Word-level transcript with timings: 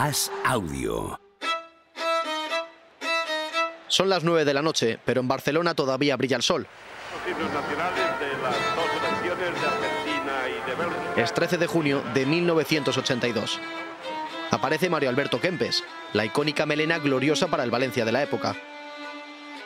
Haz 0.00 0.30
audio. 0.44 1.18
Son 3.88 4.08
las 4.08 4.22
9 4.22 4.44
de 4.44 4.54
la 4.54 4.62
noche, 4.62 4.96
pero 5.04 5.20
en 5.20 5.26
Barcelona 5.26 5.74
todavía 5.74 6.16
brilla 6.16 6.36
el 6.36 6.44
sol. 6.44 6.68
Es 11.16 11.34
13 11.34 11.58
de 11.58 11.66
junio 11.66 12.00
de 12.14 12.26
1982. 12.26 13.58
Aparece 14.52 14.88
Mario 14.88 15.08
Alberto 15.10 15.40
Kempes, 15.40 15.82
la 16.12 16.24
icónica 16.24 16.64
melena 16.64 17.00
gloriosa 17.00 17.48
para 17.48 17.64
el 17.64 17.72
Valencia 17.72 18.04
de 18.04 18.12
la 18.12 18.22
época. 18.22 18.54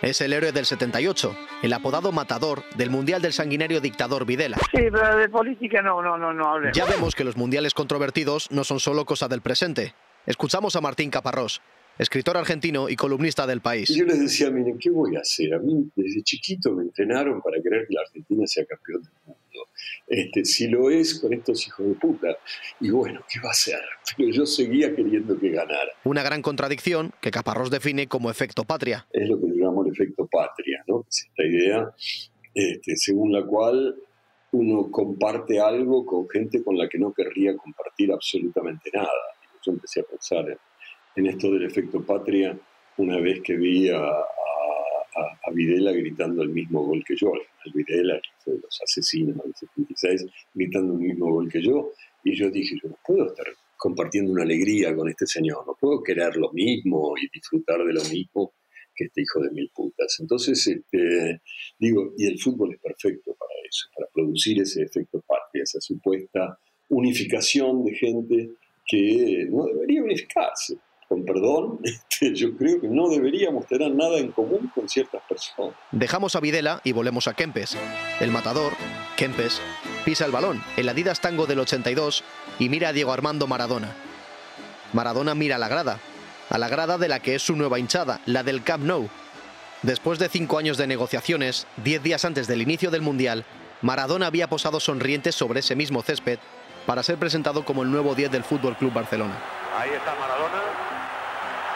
Es 0.01 0.23
el 0.23 0.33
héroe 0.33 0.53
del 0.53 0.65
78, 0.65 1.37
el 1.63 1.75
apodado 1.75 2.11
matador 2.11 2.65
del 2.75 2.89
Mundial 2.89 3.21
del 3.21 3.35
sanguinario 3.35 3.83
dictador 3.83 4.25
Videla. 4.25 4.57
Sí, 4.71 4.81
pero 4.91 5.15
de 5.15 5.29
política 5.29 5.83
no, 5.83 6.01
no, 6.01 6.17
no, 6.17 6.33
no 6.33 6.53
hablemos. 6.53 6.75
Ya 6.75 6.87
vemos 6.87 7.15
que 7.15 7.23
los 7.23 7.37
mundiales 7.37 7.75
controvertidos 7.75 8.51
no 8.51 8.65
son 8.65 8.81
solo 8.81 9.05
cosa 9.05 9.29
del 9.29 9.43
presente. 9.43 9.95
Escuchamos 10.27 10.77
a 10.77 10.81
Martín 10.81 11.11
Caparrós, 11.11 11.61
escritor 11.99 12.37
argentino 12.37 12.89
y 12.89 12.97
columnista 12.97 13.47
del 13.47 13.61
país. 13.61 13.91
Y 13.91 13.99
yo 13.99 14.05
les 14.05 14.21
decía, 14.21 14.51
miren, 14.51 14.79
¿qué 14.79 14.91
voy 14.91 15.17
a 15.17 15.21
hacer? 15.21 15.55
A 15.55 15.59
mí 15.59 15.91
desde 15.97 16.23
chiquito 16.23 16.73
me 16.73 16.85
entrenaron 16.85 17.43
para 17.43 17.61
querer 17.61 17.87
que 17.89 17.95
la 17.95 18.03
Argentina 18.03 18.47
sea 18.47 18.65
campeón 18.65 19.03
del 19.03 19.13
mundo. 19.27 19.39
Este, 20.07 20.45
si 20.45 20.69
lo 20.69 20.91
es 20.91 21.19
con 21.19 21.33
estos 21.33 21.67
hijos 21.67 21.87
de 21.89 21.95
puta. 21.95 22.29
Y 22.81 22.91
bueno, 22.91 23.21
¿qué 23.29 23.41
va 23.41 23.49
a 23.49 23.53
hacer? 23.53 23.81
Pero 24.17 24.31
yo 24.31 24.47
seguía 24.47 24.95
queriendo 24.95 25.39
que 25.39 25.51
ganara. 25.51 25.91
Una 26.05 26.23
gran 26.23 26.43
contradicción 26.43 27.13
que 27.21 27.31
Caparrós 27.31 27.71
define 27.71 28.07
como 28.07 28.31
efecto 28.31 28.65
patria. 28.65 29.07
Es 29.13 29.29
lo 29.29 29.41
que 29.41 29.47
llamamos 29.49 29.87
el 29.87 29.93
efecto 29.93 30.29
patria, 30.31 30.85
¿no? 30.87 31.05
Es 31.09 31.27
esta 31.27 31.45
idea 31.45 31.93
este, 32.55 32.97
según 32.97 33.33
la 33.33 33.45
cual 33.45 33.97
uno 34.53 34.91
comparte 34.91 35.59
algo 35.59 36.05
con 36.05 36.29
gente 36.29 36.63
con 36.63 36.77
la 36.77 36.89
que 36.89 36.99
no 36.99 37.13
querría 37.13 37.57
compartir 37.57 38.13
absolutamente 38.13 38.91
nada. 38.93 39.09
Yo 39.65 39.73
empecé 39.73 40.01
a 40.01 40.05
pensar 40.05 40.59
en 41.17 41.27
esto 41.27 41.51
del 41.51 41.65
efecto 41.65 42.05
patria 42.05 42.59
una 42.97 43.19
vez 43.21 43.41
que 43.43 43.57
vi 43.57 43.89
a, 43.89 43.99
a, 44.01 45.51
Videla 45.53 45.93
gritando 45.93 46.43
el 46.43 46.49
mismo 46.49 46.85
gol 46.85 47.05
que 47.07 47.15
yo, 47.17 47.35
al 47.35 47.41
final 47.41 47.85
Videla, 47.87 48.21
de 48.47 48.59
los 48.59 48.81
asesinos 48.83 49.37
del 49.45 49.55
76, 49.55 50.27
gritando 50.55 50.95
el 50.95 51.01
mismo 51.01 51.31
gol 51.31 51.49
que 51.51 51.63
yo, 51.63 51.93
y 52.25 52.35
yo 52.35 52.51
dije, 52.51 52.77
yo 52.83 52.89
no 52.89 52.99
puedo 53.05 53.27
estar 53.27 53.47
compartiendo 53.77 54.33
una 54.33 54.45
alegría 54.45 54.95
con 54.95 55.09
este 55.09 55.27
señor, 55.27 55.67
no 55.67 55.77
puedo 55.79 56.03
querer 56.03 56.37
lo 56.37 56.53
mismo 56.53 57.15
y 57.19 57.29
disfrutar 57.33 57.85
de 57.85 57.93
lo 57.93 58.03
mismo 58.05 58.55
que 58.95 59.05
este 59.05 59.23
hijo 59.23 59.41
de 59.41 59.51
mil 59.51 59.71
putas. 59.75 60.19
Entonces, 60.21 60.67
este, 60.67 61.41
digo, 61.79 62.13
y 62.17 62.27
el 62.27 62.39
fútbol 62.39 62.73
es 62.73 62.81
perfecto 62.81 63.35
para 63.35 63.53
eso, 63.69 63.89
para 63.95 64.09
producir 64.13 64.61
ese 64.61 64.83
efecto 64.83 65.21
patria, 65.27 65.65
esa 65.65 65.81
supuesta 65.81 66.59
unificación 66.89 67.85
de 67.85 67.95
gente 67.95 68.51
que 68.93 69.47
no 69.49 69.65
debería 69.65 70.03
unificarse 70.03 70.77
con 71.09 71.25
perdón, 71.25 71.79
este, 71.83 72.35
yo 72.35 72.55
creo 72.57 72.81
que 72.81 72.89
no 72.89 73.09
deberíamos 73.09 73.67
tener 73.67 73.95
nada 73.95 74.19
en 74.19 74.33
común 74.33 74.71
con 74.75 74.89
ciertas 74.89 75.23
personas. 75.29 75.75
Dejamos 75.91 76.37
a 76.37 76.41
Videla 76.41 76.81
y 76.85 76.93
volvemos 76.93 77.27
a 77.27 77.35
Kempes. 77.35 77.77
El 78.21 78.31
matador, 78.31 78.73
Kempes, 79.17 79.61
pisa 80.05 80.27
el 80.27 80.33
balón, 80.33 80.63
el 80.77 80.89
Adidas 80.89 81.21
Tango 81.21 81.47
del 81.47 81.61
82, 81.61 82.23
y 82.59 82.69
mira 82.69 82.91
a 82.91 82.93
Diego 82.93 83.13
Armando 83.13 83.47
Maradona. 83.47 83.95
Maradona 84.93 85.35
mira 85.35 85.57
a 85.57 85.59
la 85.59 85.69
grada, 85.69 85.99
a 86.51 86.59
la 86.59 86.69
grada 86.69 86.99
de 86.99 87.09
la 87.09 87.21
que 87.21 87.35
es 87.35 87.43
su 87.43 87.57
nueva 87.57 87.79
hinchada, 87.79 88.21
la 88.27 88.43
del 88.43 88.63
Camp 88.63 88.85
Nou. 88.85 89.09
Después 89.83 90.19
de 90.19 90.29
cinco 90.29 90.59
años 90.59 90.77
de 90.77 90.87
negociaciones, 90.87 91.67
diez 91.83 92.03
días 92.03 92.25
antes 92.27 92.47
del 92.47 92.63
inicio 92.63 92.91
del 92.91 93.01
Mundial, 93.01 93.45
Maradona 93.81 94.27
había 94.27 94.49
posado 94.49 94.81
sonriente 94.81 95.33
sobre 95.33 95.61
ese 95.61 95.75
mismo 95.75 96.03
césped 96.03 96.39
para 96.87 97.03
ser 97.03 97.17
presentado 97.19 97.65
como 97.65 97.83
el 97.83 97.91
nuevo 97.91 98.15
10 98.15 98.31
del 98.31 98.45
Fútbol 98.45 98.77
Club 98.77 98.93
Barcelona. 98.93 99.35
Ahí 99.79 99.91
está 99.91 100.15
Maradona, 100.15 100.63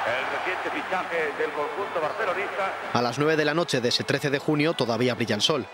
el 0.06 0.38
reciente 0.38 0.70
fichaje 0.70 1.16
del 1.38 1.50
conjunto 1.52 2.00
barcelonista. 2.00 2.72
A 2.92 3.02
las 3.02 3.18
9 3.18 3.36
de 3.36 3.44
la 3.44 3.54
noche 3.54 3.80
de 3.80 3.88
ese 3.88 4.04
13 4.04 4.30
de 4.30 4.38
junio 4.38 4.74
todavía 4.74 5.14
brilla 5.14 5.34
el 5.34 5.42
sol. 5.42 5.66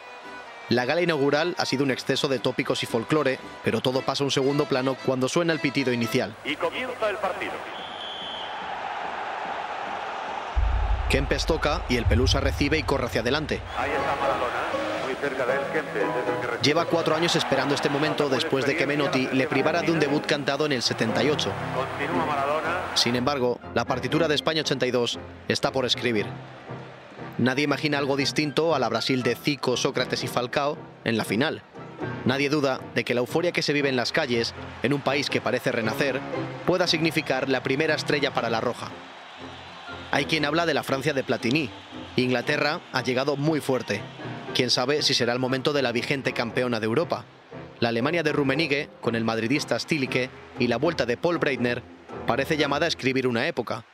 La 0.69 0.85
gala 0.85 1.03
inaugural 1.03 1.55
ha 1.59 1.67
sido 1.67 1.85
un 1.85 1.91
exceso 1.91 2.29
de 2.29 2.39
tópicos 2.39 2.83
y 2.83 2.87
folclore, 2.87 3.39
pero 3.65 3.81
todo 3.81 4.01
pasa 4.03 4.25
a 4.25 4.27
un 4.27 4.31
segundo 4.31 4.65
plano 4.67 4.97
cuando 5.05 5.29
suena 5.29 5.53
el 5.53 5.59
pitido 5.59 5.93
inicial. 5.93 6.35
Y 6.45 6.57
comienza 6.57 7.11
el 7.11 7.17
partido. 7.17 7.53
Kempes 11.11 11.45
toca 11.45 11.83
y 11.91 11.99
el 11.99 12.07
Pelusa 12.07 12.41
recibe 12.41 12.79
y 12.79 12.85
corre 12.85 13.05
hacia 13.05 13.21
adelante. 13.21 13.61
Ahí 13.77 13.91
está 13.91 14.17
Maradona, 14.19 14.72
Lleva 16.63 16.85
cuatro 16.85 17.15
años 17.15 17.37
esperando 17.37 17.75
este 17.75 17.89
momento 17.89 18.29
después 18.29 18.67
de 18.67 18.77
que 18.77 18.87
Menotti 18.87 19.29
le 19.33 19.47
privara 19.47 19.83
de 19.83 19.93
un 19.93 20.01
debut 20.01 20.25
cantado 20.25 20.67
en 20.67 20.73
el 20.73 20.83
78. 20.83 21.51
Continúa 21.75 22.27
Maradona. 22.27 22.81
Sin 22.95 23.17
embargo, 23.17 23.59
la 23.75 23.85
partitura 23.85 24.29
de 24.29 24.35
España 24.35 24.61
82 24.63 25.19
está 25.49 25.73
por 25.73 25.87
escribir. 25.87 26.27
Nadie 27.39 27.65
imagina 27.65 27.99
algo 27.99 28.17
distinto 28.17 28.75
a 28.75 28.79
la 28.79 28.89
Brasil 28.89 29.23
de 29.23 29.35
Zico, 29.35 29.77
Sócrates 29.77 30.23
y 30.23 30.29
Falcao 30.29 30.77
en 31.05 31.17
la 31.17 31.25
final. 31.25 31.63
Nadie 32.25 32.51
duda 32.51 32.81
de 32.95 33.05
que 33.05 33.15
la 33.15 33.21
euforia 33.21 33.53
que 33.53 33.63
se 33.63 33.73
vive 33.73 33.89
en 33.89 33.97
las 33.97 34.13
calles, 34.13 34.55
en 34.83 34.93
un 34.93 35.01
país 35.01 35.31
que 35.31 35.41
parece 35.41 35.73
renacer, 35.73 36.21
pueda 36.67 36.87
significar 36.87 37.49
la 37.49 37.63
primera 37.63 37.95
estrella 37.95 38.33
para 38.33 38.51
la 38.51 38.61
Roja. 38.61 38.89
Hay 40.11 40.27
quien 40.27 40.45
habla 40.45 40.67
de 40.67 40.75
la 40.75 40.83
Francia 40.83 41.15
de 41.15 41.25
Platini. 41.25 41.71
Inglaterra 42.17 42.81
ha 42.93 43.03
llegado 43.03 43.37
muy 43.37 43.61
fuerte. 43.61 44.03
Quién 44.55 44.69
sabe 44.69 45.01
si 45.01 45.15
será 45.15 45.33
el 45.33 45.39
momento 45.39 45.73
de 45.73 45.81
la 45.81 45.93
vigente 45.93 46.33
campeona 46.35 46.79
de 46.79 46.85
Europa. 46.87 47.25
La 47.81 47.89
Alemania 47.89 48.23
de 48.23 48.33
Rummenigge, 48.33 48.91
con 49.01 49.15
el 49.15 49.25
madridista 49.25 49.79
Stilicke 49.79 50.29
y 50.59 50.69
la 50.69 50.77
vuelta 50.77 51.07
de 51.07 51.17
Paul 51.17 51.39
Breitner, 51.39 51.83
parece 52.27 52.59
llamada 52.59 52.85
a 52.85 52.89
escribir 52.89 53.27
una 53.27 53.47
época. 53.47 53.85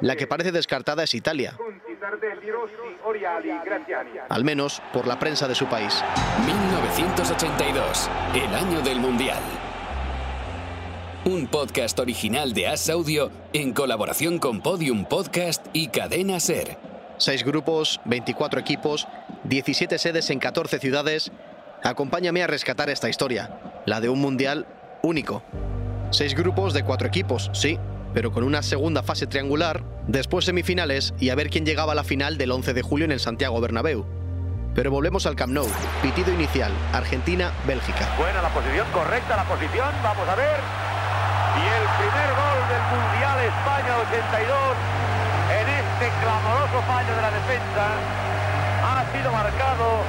La 0.00 0.16
que 0.16 0.26
parece 0.28 0.52
descartada 0.52 1.02
es 1.02 1.14
Italia, 1.14 1.58
al 4.28 4.44
menos 4.44 4.80
por 4.92 5.06
la 5.08 5.18
prensa 5.18 5.48
de 5.48 5.54
su 5.56 5.66
país. 5.66 6.04
1982, 6.46 8.10
el 8.34 8.54
año 8.54 8.80
del 8.82 9.00
Mundial. 9.00 9.42
Un 11.26 11.48
podcast 11.48 11.98
original 11.98 12.54
de 12.54 12.68
As 12.68 12.88
Audio 12.88 13.32
en 13.52 13.72
colaboración 13.72 14.38
con 14.38 14.60
Podium 14.60 15.04
Podcast 15.04 15.66
y 15.72 15.88
Cadena 15.88 16.38
Ser. 16.38 16.78
Seis 17.18 17.42
grupos, 17.42 18.00
24 18.04 18.60
equipos, 18.60 19.08
17 19.42 19.98
sedes 19.98 20.30
en 20.30 20.38
14 20.38 20.78
ciudades. 20.78 21.32
Acompáñame 21.82 22.44
a 22.44 22.46
rescatar 22.46 22.90
esta 22.90 23.08
historia, 23.08 23.58
la 23.86 24.00
de 24.00 24.08
un 24.08 24.20
mundial 24.20 24.68
único. 25.02 25.42
Seis 26.12 26.32
grupos 26.36 26.72
de 26.74 26.84
cuatro 26.84 27.08
equipos, 27.08 27.50
sí, 27.52 27.76
pero 28.14 28.30
con 28.30 28.44
una 28.44 28.62
segunda 28.62 29.02
fase 29.02 29.26
triangular, 29.26 29.82
después 30.06 30.44
semifinales 30.44 31.12
y 31.18 31.30
a 31.30 31.34
ver 31.34 31.50
quién 31.50 31.66
llegaba 31.66 31.90
a 31.90 31.96
la 31.96 32.04
final 32.04 32.38
del 32.38 32.52
11 32.52 32.72
de 32.72 32.82
julio 32.82 33.04
en 33.04 33.10
el 33.10 33.18
Santiago 33.18 33.60
Bernabéu. 33.60 34.06
Pero 34.76 34.92
volvemos 34.92 35.26
al 35.26 35.34
Camp 35.34 35.52
Nou, 35.52 35.66
pitido 36.02 36.32
inicial, 36.32 36.70
Argentina-Bélgica. 36.92 38.14
Buena 38.16 38.42
la 38.42 38.50
posición, 38.50 38.86
correcta 38.92 39.34
la 39.34 39.44
posición, 39.48 39.88
vamos 40.04 40.28
a 40.28 40.36
ver. 40.36 40.95
Y 41.56 41.64
el 41.64 41.86
primer 41.96 42.30
gol 42.36 42.60
del 42.68 42.84
Mundial 42.92 43.36
España 43.40 43.92
82 44.08 45.06
en 45.48 45.66
este 45.68 46.06
clamoroso 46.20 46.82
fallo 46.86 47.16
de 47.16 47.22
la 47.22 47.30
defensa 47.30 47.84
ha 48.84 49.04
sido 49.12 49.32
marcado 49.32 50.02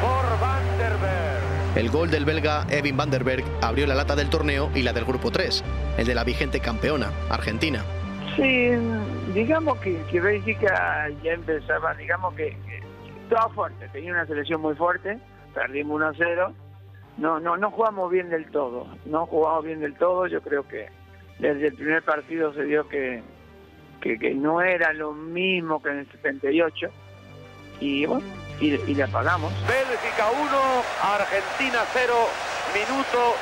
por 0.00 0.40
Van 0.40 0.78
der 0.78 0.96
Berg. 0.98 1.76
El 1.76 1.90
gol 1.90 2.10
del 2.10 2.24
belga 2.24 2.64
Evin 2.70 2.96
van 2.96 3.10
der 3.10 3.24
Berg 3.24 3.44
abrió 3.60 3.86
la 3.86 3.94
lata 3.94 4.14
del 4.14 4.30
torneo 4.30 4.70
y 4.74 4.82
la 4.82 4.92
del 4.92 5.04
grupo 5.04 5.30
3, 5.30 5.64
el 5.98 6.06
de 6.06 6.14
la 6.14 6.24
vigente 6.24 6.60
campeona, 6.60 7.10
Argentina. 7.28 7.82
Sí, 8.36 8.70
digamos 9.34 9.78
que, 9.78 10.00
que 10.10 10.20
Bélgica 10.20 11.08
ya 11.22 11.32
empezaba, 11.32 11.94
digamos 11.94 12.34
que, 12.34 12.56
que 12.66 12.82
estaba 13.24 13.48
fuerte, 13.50 13.88
tenía 13.88 14.12
una 14.12 14.26
selección 14.26 14.60
muy 14.60 14.74
fuerte, 14.74 15.18
perdimos 15.54 16.00
1-0, 16.00 16.52
no, 17.18 17.40
no, 17.40 17.56
no 17.56 17.70
jugamos 17.70 18.10
bien 18.10 18.28
del 18.28 18.50
todo, 18.50 18.86
no 19.06 19.26
jugamos 19.26 19.64
bien 19.64 19.80
del 19.80 19.94
todo, 19.94 20.26
yo 20.26 20.40
creo 20.42 20.66
que 20.66 20.88
desde 21.38 21.68
el 21.68 21.74
primer 21.74 22.02
partido 22.02 22.52
se 22.52 22.62
vio 22.62 22.88
que, 22.88 23.22
que, 24.00 24.18
que 24.18 24.34
no 24.34 24.60
era 24.60 24.92
lo 24.92 25.12
mismo 25.12 25.82
que 25.82 25.90
en 25.90 25.98
el 25.98 26.10
78 26.10 26.88
y 27.80 28.06
bueno, 28.06 28.26
y, 28.60 28.68
y 28.68 28.94
le 28.94 29.02
apagamos. 29.02 29.52
Bélgica 29.66 30.30
1, 30.30 30.48
Argentina 31.02 31.84
0, 31.92 32.14
minuto 32.74 33.34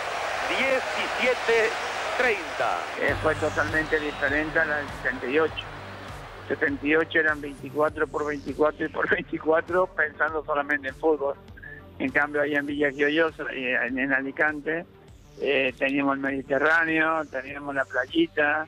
17, 0.48 1.70
30. 2.18 2.38
Eh, 3.00 3.14
fue 3.22 3.34
totalmente 3.36 3.98
diferente 3.98 4.58
a 4.58 4.64
la 4.64 4.76
del 4.78 4.88
78. 5.02 5.54
78 6.48 7.18
eran 7.18 7.40
24 7.40 8.06
por 8.06 8.26
24 8.26 8.86
y 8.86 8.88
por 8.88 9.08
24 9.08 9.86
pensando 9.86 10.44
solamente 10.44 10.88
en 10.88 10.94
fútbol. 10.96 11.34
En 11.98 12.10
cambio, 12.10 12.42
allá 12.42 12.58
en 12.58 12.66
Villa 12.66 12.90
Giollosa, 12.90 13.44
eh, 13.52 13.78
en, 13.86 13.98
en 13.98 14.12
Alicante, 14.12 14.84
eh, 15.40 15.72
teníamos 15.78 16.16
el 16.16 16.22
Mediterráneo, 16.22 17.24
teníamos 17.26 17.74
la 17.74 17.84
playita, 17.84 18.66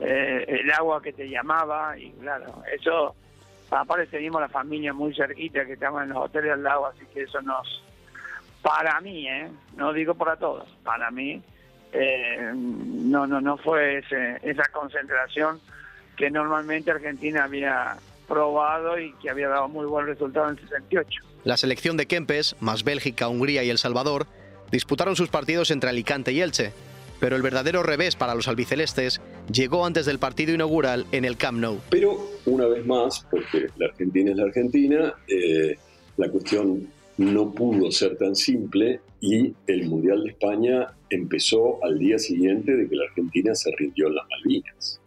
eh, 0.00 0.44
el 0.48 0.70
agua 0.72 1.00
que 1.00 1.12
te 1.12 1.28
llamaba, 1.28 1.96
y 1.98 2.10
claro, 2.12 2.62
eso, 2.72 3.14
aparte 3.70 4.06
teníamos 4.06 4.40
la 4.40 4.48
familia 4.48 4.92
muy 4.92 5.14
cerquita 5.14 5.64
que 5.64 5.74
estaban 5.74 6.04
en 6.04 6.14
los 6.14 6.24
hoteles 6.24 6.52
al 6.52 6.62
lado, 6.62 6.86
así 6.86 7.04
que 7.12 7.22
eso 7.22 7.40
nos, 7.42 7.82
para 8.60 9.00
mí, 9.00 9.28
¿eh? 9.28 9.48
no 9.76 9.92
digo 9.92 10.14
para 10.14 10.36
todos, 10.36 10.68
para 10.82 11.10
mí 11.10 11.42
no, 12.54 13.24
no, 13.24 13.40
no 13.40 13.56
fue 13.56 13.98
esa 14.42 14.64
concentración 14.72 15.60
que 16.16 16.28
normalmente 16.28 16.90
Argentina 16.90 17.44
había 17.44 17.96
probado 18.26 18.98
y 18.98 19.12
que 19.14 19.30
había 19.30 19.48
dado 19.48 19.68
muy 19.68 19.86
buen 19.86 20.06
resultado 20.06 20.50
en 20.50 20.58
68. 20.58 21.33
La 21.44 21.58
selección 21.58 21.98
de 21.98 22.06
Kempes, 22.06 22.56
más 22.60 22.84
Bélgica, 22.84 23.28
Hungría 23.28 23.62
y 23.64 23.68
El 23.68 23.76
Salvador, 23.76 24.26
disputaron 24.72 25.14
sus 25.14 25.28
partidos 25.28 25.70
entre 25.70 25.90
Alicante 25.90 26.32
y 26.32 26.40
Elche, 26.40 26.72
pero 27.20 27.36
el 27.36 27.42
verdadero 27.42 27.82
revés 27.82 28.16
para 28.16 28.34
los 28.34 28.48
albicelestes 28.48 29.20
llegó 29.52 29.84
antes 29.84 30.06
del 30.06 30.18
partido 30.18 30.54
inaugural 30.54 31.04
en 31.12 31.26
el 31.26 31.36
Camp 31.36 31.58
Nou. 31.58 31.80
Pero 31.90 32.18
una 32.46 32.66
vez 32.66 32.86
más, 32.86 33.26
porque 33.30 33.66
la 33.76 33.88
Argentina 33.88 34.30
es 34.30 34.36
la 34.38 34.44
Argentina, 34.44 35.14
eh, 35.28 35.76
la 36.16 36.30
cuestión 36.30 36.88
no 37.18 37.52
pudo 37.52 37.92
ser 37.92 38.16
tan 38.16 38.34
simple 38.34 39.00
y 39.20 39.52
el 39.66 39.86
Mundial 39.86 40.24
de 40.24 40.30
España 40.30 40.94
empezó 41.10 41.84
al 41.84 41.98
día 41.98 42.18
siguiente 42.18 42.74
de 42.74 42.88
que 42.88 42.96
la 42.96 43.04
Argentina 43.04 43.54
se 43.54 43.70
rindió 43.76 44.08
en 44.08 44.14
las 44.14 44.24
Malvinas. 44.30 45.00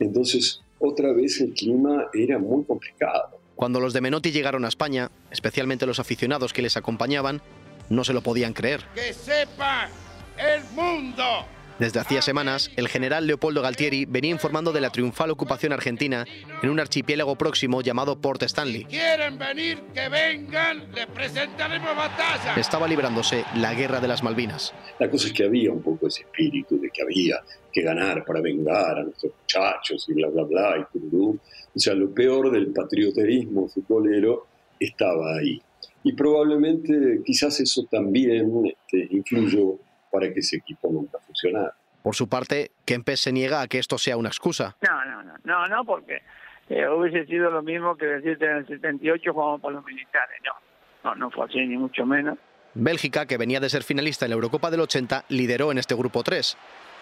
Entonces, 0.00 0.62
otra 0.78 1.12
vez 1.12 1.38
el 1.42 1.52
clima 1.52 2.06
era 2.14 2.38
muy 2.38 2.64
complicado. 2.64 3.38
Cuando 3.56 3.80
los 3.80 3.94
de 3.94 4.02
Menotti 4.02 4.32
llegaron 4.32 4.66
a 4.66 4.68
España, 4.68 5.10
especialmente 5.30 5.86
los 5.86 5.98
aficionados 5.98 6.52
que 6.52 6.62
les 6.62 6.76
acompañaban, 6.76 7.40
no 7.88 8.04
se 8.04 8.12
lo 8.12 8.20
podían 8.20 8.52
creer. 8.52 8.84
¡Que 8.94 9.14
sepa 9.14 9.88
el 10.36 10.62
mundo! 10.74 11.46
Desde 11.78 12.00
hacía 12.00 12.22
semanas, 12.22 12.70
el 12.76 12.88
general 12.88 13.26
Leopoldo 13.26 13.60
Galtieri 13.60 14.06
venía 14.06 14.30
informando 14.30 14.72
de 14.72 14.80
la 14.80 14.88
triunfal 14.88 15.30
ocupación 15.30 15.74
argentina 15.74 16.24
en 16.62 16.70
un 16.70 16.80
archipiélago 16.80 17.36
próximo 17.36 17.82
llamado 17.82 18.18
Port 18.18 18.42
Stanley. 18.44 18.84
quieren 18.84 19.38
venir, 19.38 19.82
que 19.92 20.08
vengan, 20.08 20.90
les 20.94 21.06
presentaremos 21.06 21.94
batalla. 21.94 22.54
Estaba 22.56 22.88
librándose 22.88 23.44
la 23.56 23.74
guerra 23.74 24.00
de 24.00 24.08
las 24.08 24.22
Malvinas. 24.22 24.72
La 24.98 25.10
cosa 25.10 25.26
es 25.26 25.34
que 25.34 25.44
había 25.44 25.70
un 25.70 25.82
poco 25.82 26.06
ese 26.06 26.22
espíritu 26.22 26.80
de 26.80 26.88
que 26.90 27.02
había 27.02 27.42
que 27.70 27.82
ganar 27.82 28.24
para 28.24 28.40
vengar 28.40 28.98
a 28.98 29.02
nuestros 29.02 29.34
muchachos 29.38 30.06
y 30.08 30.14
bla, 30.14 30.28
bla, 30.28 30.44
bla, 30.44 30.78
y 30.78 30.98
tururú. 30.98 31.38
O 31.74 31.78
sea, 31.78 31.92
lo 31.92 32.10
peor 32.14 32.50
del 32.50 32.68
patrioterismo 32.72 33.68
futbolero 33.68 34.46
estaba 34.80 35.36
ahí. 35.36 35.60
Y 36.04 36.14
probablemente 36.14 37.20
quizás 37.22 37.60
eso 37.60 37.86
también 37.90 38.64
este, 38.64 39.14
influyó 39.14 39.78
para 40.16 40.32
que 40.32 40.40
ese 40.40 40.56
equipo 40.56 40.88
nunca 40.90 41.18
funcionara. 41.18 41.74
Por 42.02 42.14
su 42.14 42.28
parte, 42.28 42.70
Kempes 42.86 43.20
se 43.20 43.32
niega 43.32 43.60
a 43.60 43.68
que 43.68 43.78
esto 43.78 43.98
sea 43.98 44.16
una 44.16 44.30
excusa. 44.30 44.76
No, 44.80 45.04
no, 45.04 45.22
no, 45.22 45.34
no, 45.44 45.66
no 45.66 45.84
porque 45.84 46.22
eh, 46.70 46.88
hubiese 46.88 47.26
sido 47.26 47.50
lo 47.50 47.62
mismo 47.62 47.96
que 47.96 48.06
decirte 48.06 48.46
en 48.46 48.56
el 48.58 48.66
78 48.66 49.32
jugamos 49.34 49.60
por 49.60 49.72
los 49.74 49.84
militares. 49.84 50.40
No, 50.44 51.10
no, 51.10 51.14
no 51.16 51.30
fue 51.30 51.44
así, 51.44 51.58
ni 51.66 51.76
mucho 51.76 52.06
menos. 52.06 52.38
Bélgica, 52.72 53.26
que 53.26 53.36
venía 53.36 53.60
de 53.60 53.68
ser 53.68 53.82
finalista 53.82 54.24
en 54.24 54.30
la 54.30 54.36
Eurocopa 54.36 54.70
del 54.70 54.80
80, 54.80 55.26
lideró 55.28 55.70
en 55.70 55.78
este 55.78 55.94
grupo 55.94 56.22
3. 56.22 56.56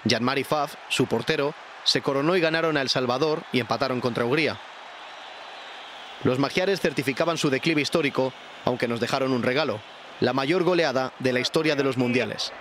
Jan-Mari 0.08 0.42
Faf, 0.42 0.74
su 0.88 1.06
portero, 1.06 1.54
se 1.84 2.00
coronó 2.00 2.36
y 2.36 2.40
ganaron 2.40 2.76
a 2.76 2.82
El 2.82 2.88
Salvador 2.88 3.42
y 3.52 3.60
empataron 3.60 4.00
contra 4.00 4.24
Hungría. 4.24 4.58
Los 6.24 6.38
magiares 6.38 6.80
certificaban 6.80 7.36
su 7.36 7.50
declive 7.50 7.82
histórico, 7.82 8.32
aunque 8.64 8.88
nos 8.88 8.98
dejaron 8.98 9.32
un 9.32 9.42
regalo, 9.42 9.80
la 10.24 10.32
mayor 10.32 10.64
goleada 10.64 11.12
de 11.18 11.32
la 11.32 11.40
historia 11.40 11.76
de 11.76 11.84
los 11.84 11.98
mundiales. 11.98 12.52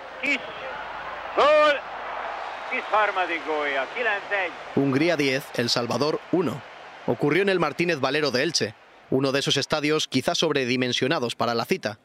Hungría 4.76 5.16
10, 5.16 5.44
El 5.56 5.70
Salvador 5.70 6.20
1. 6.32 6.62
Ocurrió 7.06 7.42
en 7.42 7.48
el 7.48 7.58
Martínez 7.58 8.00
Valero 8.00 8.30
de 8.30 8.42
Elche, 8.42 8.74
uno 9.10 9.32
de 9.32 9.40
esos 9.40 9.56
estadios 9.56 10.08
quizás 10.08 10.38
sobredimensionados 10.38 11.34
para 11.34 11.54
la 11.54 11.64
cita. 11.64 11.98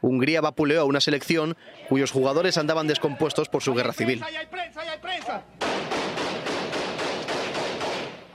Hungría 0.00 0.40
vapuleó 0.40 0.80
a 0.80 0.84
una 0.84 1.00
selección 1.00 1.56
cuyos 1.88 2.10
jugadores 2.10 2.58
andaban 2.58 2.86
descompuestos 2.86 3.48
por 3.48 3.62
su 3.62 3.74
guerra 3.74 3.92
civil. 3.92 4.22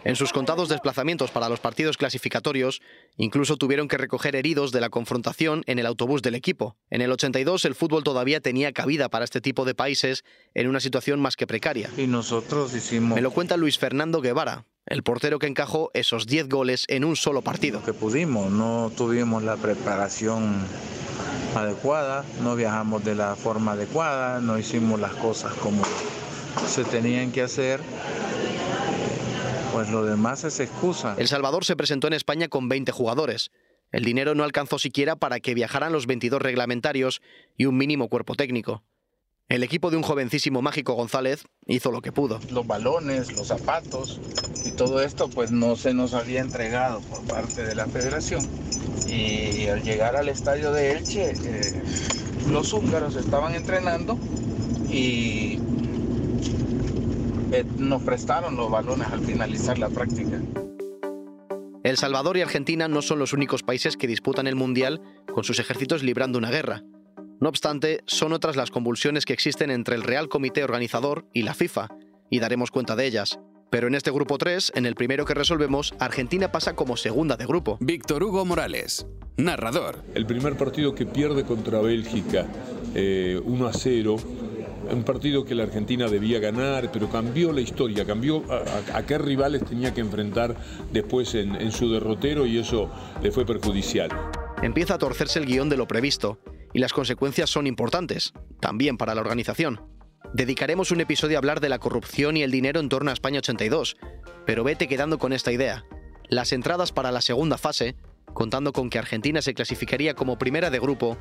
En 0.06 0.16
sus 0.16 0.32
contados 0.32 0.70
desplazamientos 0.70 1.30
para 1.30 1.50
los 1.50 1.60
partidos 1.60 1.98
clasificatorios, 1.98 2.82
incluso 3.18 3.58
tuvieron 3.58 3.90
que 3.90 3.98
recoger 3.98 4.36
heridos 4.38 4.72
de 4.72 4.80
la 4.80 4.90
confrontación 4.90 5.64
en 5.66 5.78
el 5.78 5.86
autobús 5.86 6.22
del 6.22 6.36
equipo. 6.36 6.78
En 6.90 7.02
el 7.02 7.12
82 7.12 7.66
el 7.66 7.76
fútbol 7.76 8.06
todavía 8.06 8.40
tenía 8.40 8.72
cabida 8.72 9.10
para 9.10 9.26
este 9.26 9.42
tipo 9.42 9.66
de 9.66 9.76
países 9.76 10.24
en 10.54 10.70
una 10.70 10.80
situación 10.80 11.20
más 11.20 11.36
que 11.36 11.48
precaria. 11.48 11.90
Y 11.98 12.08
nosotros 12.08 12.74
hicimos... 12.74 13.16
Me 13.16 13.22
lo 13.22 13.32
cuenta 13.32 13.58
Luis 13.58 13.78
Fernando 13.78 14.22
Guevara, 14.22 14.66
el 14.86 15.04
portero 15.04 15.38
que 15.38 15.48
encajó 15.48 15.92
esos 15.94 16.28
10 16.28 16.48
goles 16.48 16.86
en 16.88 17.04
un 17.04 17.18
solo 17.18 17.42
partido. 17.42 17.84
Que 17.84 17.94
pudimos, 17.94 18.50
no 18.50 18.94
tuvimos 18.96 19.44
la 19.44 19.58
preparación 19.58 20.66
adecuada, 21.56 22.24
no 22.42 22.56
viajamos 22.56 23.04
de 23.04 23.16
la 23.16 23.36
forma 23.36 23.74
adecuada, 23.74 24.40
no 24.40 24.58
hicimos 24.58 24.98
las 24.98 25.14
cosas 25.16 25.54
como 25.56 25.84
se 26.68 26.86
tenían 26.86 27.32
que 27.32 27.42
hacer 27.42 27.82
pues 29.80 29.92
lo 29.92 30.04
demás 30.04 30.44
es 30.44 30.60
excusa. 30.60 31.16
El 31.18 31.30
Salvador 31.30 31.64
se 31.64 31.78
presentó 31.78 32.08
en 32.08 32.14
España 32.14 32.50
con 32.50 32.68
20 32.68 32.92
jugadores. 32.92 33.50
El 33.94 34.04
dinero 34.04 34.36
no 34.36 34.44
alcanzó 34.44 34.78
siquiera 34.78 35.16
para 35.16 35.40
que 35.40 35.54
viajaran 35.54 35.94
los 35.94 36.06
22 36.06 36.42
reglamentarios 36.42 37.22
y 37.56 37.64
un 37.64 37.78
mínimo 37.78 38.10
cuerpo 38.10 38.36
técnico. 38.36 38.84
El 39.48 39.64
equipo 39.64 39.90
de 39.90 39.96
un 39.96 40.04
jovencísimo 40.04 40.62
mágico 40.62 40.96
González 40.96 41.46
hizo 41.66 41.94
lo 41.94 42.02
que 42.02 42.12
pudo. 42.12 42.42
Los 42.52 42.68
balones, 42.68 43.32
los 43.32 43.48
zapatos 43.48 44.20
y 44.66 44.72
todo 44.72 45.02
esto 45.02 45.30
pues 45.30 45.50
no 45.50 45.78
se 45.78 45.94
nos 45.94 46.14
había 46.14 46.42
entregado 46.42 47.00
por 47.00 47.26
parte 47.26 47.64
de 47.64 47.74
la 47.74 47.86
federación. 47.86 48.46
Y 49.08 49.68
al 49.68 49.82
llegar 49.82 50.18
al 50.18 50.28
estadio 50.28 50.74
de 50.74 50.92
Elche, 50.92 51.32
eh, 51.32 51.84
los 52.52 52.74
húngaros 52.74 53.16
estaban 53.16 53.56
entrenando 53.56 54.20
y 54.90 55.58
eh, 57.52 57.66
nos 57.78 58.04
prestaron 58.04 58.56
los 58.56 58.70
balones 58.70 59.08
al 59.08 59.22
finalizar 59.22 59.78
la 59.78 59.90
práctica. 59.90 60.40
El 61.84 61.98
Salvador 61.98 62.38
y 62.38 62.42
Argentina 62.42 62.88
no 62.88 63.02
son 63.02 63.20
los 63.20 63.34
únicos 63.34 63.64
países 63.64 63.96
que 63.96 64.08
disputan 64.08 64.48
el 64.48 64.56
Mundial 64.56 65.02
con 65.34 65.44
sus 65.44 65.60
ejércitos 65.60 66.04
librando 66.04 66.38
una 66.38 66.52
guerra. 66.52 66.84
No 67.40 67.48
obstante, 67.48 68.02
son 68.06 68.34
otras 68.34 68.58
las 68.58 68.70
convulsiones 68.70 69.26
que 69.26 69.34
existen 69.34 69.72
entre 69.72 69.96
el 69.96 70.04
Real 70.04 70.28
Comité 70.28 70.64
Organizador 70.64 71.26
y 71.34 71.44
la 71.44 71.54
FIFA, 71.54 71.88
y 72.30 72.40
daremos 72.40 72.70
cuenta 72.70 72.98
de 72.98 73.06
ellas. 73.06 73.40
Pero 73.70 73.88
en 73.88 73.96
este 73.96 74.12
grupo 74.12 74.38
3, 74.38 74.74
en 74.76 74.86
el 74.86 74.96
primero 74.96 75.26
que 75.26 75.36
resolvemos, 75.36 75.94
Argentina 76.00 76.52
pasa 76.52 76.76
como 76.76 76.98
segunda 76.98 77.38
de 77.38 77.46
grupo. 77.46 77.78
Víctor 77.80 78.24
Hugo 78.24 78.44
Morales, 78.44 79.06
narrador. 79.38 80.04
El 80.16 80.26
primer 80.26 80.58
partido 80.58 80.96
que 80.96 81.06
pierde 81.06 81.46
contra 81.46 81.80
Bélgica, 81.80 82.46
1 82.46 82.96
eh, 82.96 83.42
a 83.68 83.74
0, 83.74 84.18
un 84.92 85.04
partido 85.04 85.46
que 85.46 85.56
la 85.56 85.64
Argentina 85.64 86.08
debía 86.08 86.40
ganar, 86.40 86.92
pero 86.92 87.10
cambió 87.10 87.52
la 87.52 87.62
historia, 87.62 88.06
cambió 88.06 88.44
a, 88.94 89.04
qué 89.04 89.18
rivales 89.18 89.66
tenía 89.66 89.94
que 89.94 90.02
enfrentar 90.02 90.56
después 90.92 91.36
en, 91.36 91.56
en 91.56 91.72
su 91.72 91.92
derrotero 91.92 92.46
y 92.46 92.58
eso 92.58 92.90
le 93.22 93.32
fue 93.32 93.46
perjudicial. 93.46 94.10
Empieza 94.62 94.96
a 94.96 94.98
torcerse 94.98 95.40
el 95.40 95.46
guion 95.46 95.70
de 95.70 95.78
lo 95.78 95.88
previsto, 95.88 96.40
y 96.74 96.80
las 96.80 96.94
consecuencias 96.94 97.50
son 97.50 97.68
importantes, 97.68 98.34
también 98.60 98.98
para 98.98 99.16
la 99.16 99.22
organización. 99.22 99.82
Dedicaremos 100.34 100.92
un 100.92 101.02
episodio 101.02 101.38
a 101.38 101.40
hablar 101.40 101.60
de 101.60 101.70
la 101.70 101.80
corrupción 101.80 102.38
y 102.38 102.44
el 102.44 102.52
dinero 102.52 102.80
en 102.80 102.90
torno 102.90 103.10
a 103.10 103.14
España 103.14 103.40
82, 103.40 103.98
pero 104.46 104.64
vete 104.64 104.88
quedando 104.88 105.18
con 105.18 105.34
esta 105.34 105.52
idea. 105.52 105.86
Las 106.28 106.54
entradas 106.54 106.92
para 106.92 107.12
la 107.12 107.22
segunda 107.22 107.58
fase, 107.58 107.96
contando 108.34 108.72
con 108.74 108.90
que 108.90 109.00
Argentina 109.00 109.42
se 109.42 109.54
clasificaría 109.54 110.14
como 110.14 110.38
primera 110.38 110.70
de 110.70 110.80
grupo, 110.80 111.18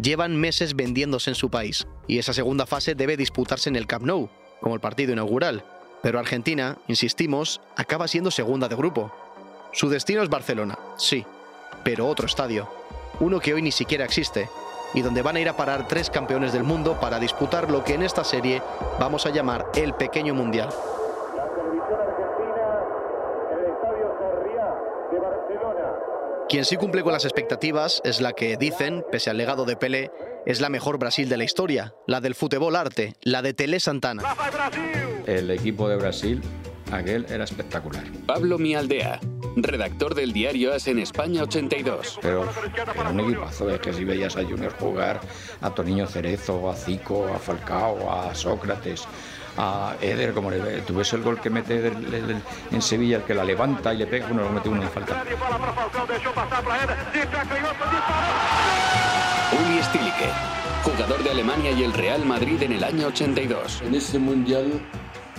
llevan 0.00 0.36
meses 0.36 0.74
vendiéndose 0.74 1.30
en 1.30 1.34
su 1.34 1.50
país, 1.50 1.86
y 2.06 2.18
esa 2.18 2.32
segunda 2.32 2.66
fase 2.66 2.94
debe 2.94 3.16
disputarse 3.16 3.68
en 3.68 3.76
el 3.76 3.86
Camp 3.86 4.04
Nou, 4.04 4.28
como 4.60 4.74
el 4.74 4.80
partido 4.80 5.12
inaugural. 5.12 5.64
Pero 6.02 6.18
Argentina, 6.18 6.78
insistimos, 6.88 7.60
acaba 7.76 8.08
siendo 8.08 8.30
segunda 8.30 8.68
de 8.68 8.76
grupo. 8.76 9.12
Su 9.72 9.88
destino 9.88 10.22
es 10.22 10.28
Barcelona, 10.28 10.78
sí, 10.98 11.24
pero 11.84 12.08
otro 12.08 12.26
estadio, 12.26 12.68
uno 13.20 13.40
que 13.40 13.54
hoy 13.54 13.62
ni 13.62 13.72
siquiera 13.72 14.04
existe, 14.04 14.48
y 14.94 15.02
donde 15.02 15.22
van 15.22 15.36
a 15.36 15.40
ir 15.40 15.48
a 15.48 15.56
parar 15.56 15.88
tres 15.88 16.10
campeones 16.10 16.52
del 16.52 16.64
mundo 16.64 16.98
para 17.00 17.18
disputar 17.18 17.70
lo 17.70 17.84
que 17.84 17.94
en 17.94 18.02
esta 18.02 18.24
serie 18.24 18.62
vamos 18.98 19.26
a 19.26 19.30
llamar 19.30 19.66
el 19.74 19.94
pequeño 19.94 20.34
mundial. 20.34 20.68
Quien 26.48 26.64
sí 26.64 26.76
cumple 26.76 27.02
con 27.02 27.12
las 27.12 27.24
expectativas 27.24 28.02
es 28.04 28.20
la 28.20 28.32
que 28.32 28.56
dicen, 28.56 29.04
pese 29.10 29.30
al 29.30 29.38
legado 29.38 29.64
de 29.64 29.76
Pelé, 29.76 30.10
es 30.44 30.60
la 30.60 30.68
mejor 30.68 30.98
Brasil 30.98 31.28
de 31.28 31.36
la 31.36 31.44
historia, 31.44 31.94
la 32.06 32.20
del 32.20 32.34
fútbol 32.34 32.76
arte, 32.76 33.14
la 33.22 33.42
de 33.42 33.54
Tele 33.54 33.80
Santana. 33.80 34.22
El 35.26 35.50
equipo 35.50 35.88
de 35.88 35.96
Brasil, 35.96 36.42
aquel 36.90 37.26
era 37.30 37.44
espectacular. 37.44 38.04
Pablo 38.26 38.58
Mialdea, 38.58 39.20
redactor 39.56 40.14
del 40.14 40.32
diario 40.32 40.74
As 40.74 40.88
en 40.88 40.98
España 40.98 41.42
82. 41.42 42.18
Pero 42.20 42.46
era 42.94 43.10
un 43.10 43.20
equipazo, 43.20 43.70
es 43.70 43.80
que 43.80 43.92
si 43.92 44.04
veías 44.04 44.36
a 44.36 44.44
Junior 44.44 44.74
jugar, 44.78 45.20
a 45.60 45.74
Toniño 45.74 46.06
Cerezo, 46.06 46.68
a 46.68 46.74
Zico, 46.74 47.28
a 47.28 47.38
Falcao, 47.38 48.12
a 48.12 48.34
Sócrates, 48.34 49.04
a 49.56 49.94
Eder, 50.00 50.32
como 50.32 50.50
le, 50.50 50.82
tú 50.82 50.94
ves 50.94 51.12
el 51.12 51.22
gol 51.22 51.40
que 51.40 51.50
mete 51.50 51.92
en 52.70 52.82
Sevilla, 52.82 53.18
el 53.18 53.22
que 53.22 53.34
la 53.34 53.44
levanta 53.44 53.92
y 53.92 53.98
le 53.98 54.06
pega, 54.06 54.28
uno 54.30 54.44
lo 54.44 54.50
mete 54.50 54.68
uno 54.68 54.82
de 54.82 54.88
falta. 54.88 55.22
Stilique, 59.82 60.30
jugador 60.84 61.22
de 61.24 61.30
Alemania 61.30 61.72
y 61.72 61.82
el 61.82 61.92
Real 61.92 62.24
Madrid 62.24 62.62
en 62.62 62.72
el 62.72 62.84
año 62.84 63.08
82. 63.08 63.82
En 63.82 63.94
este 63.94 64.18
mundial 64.18 64.80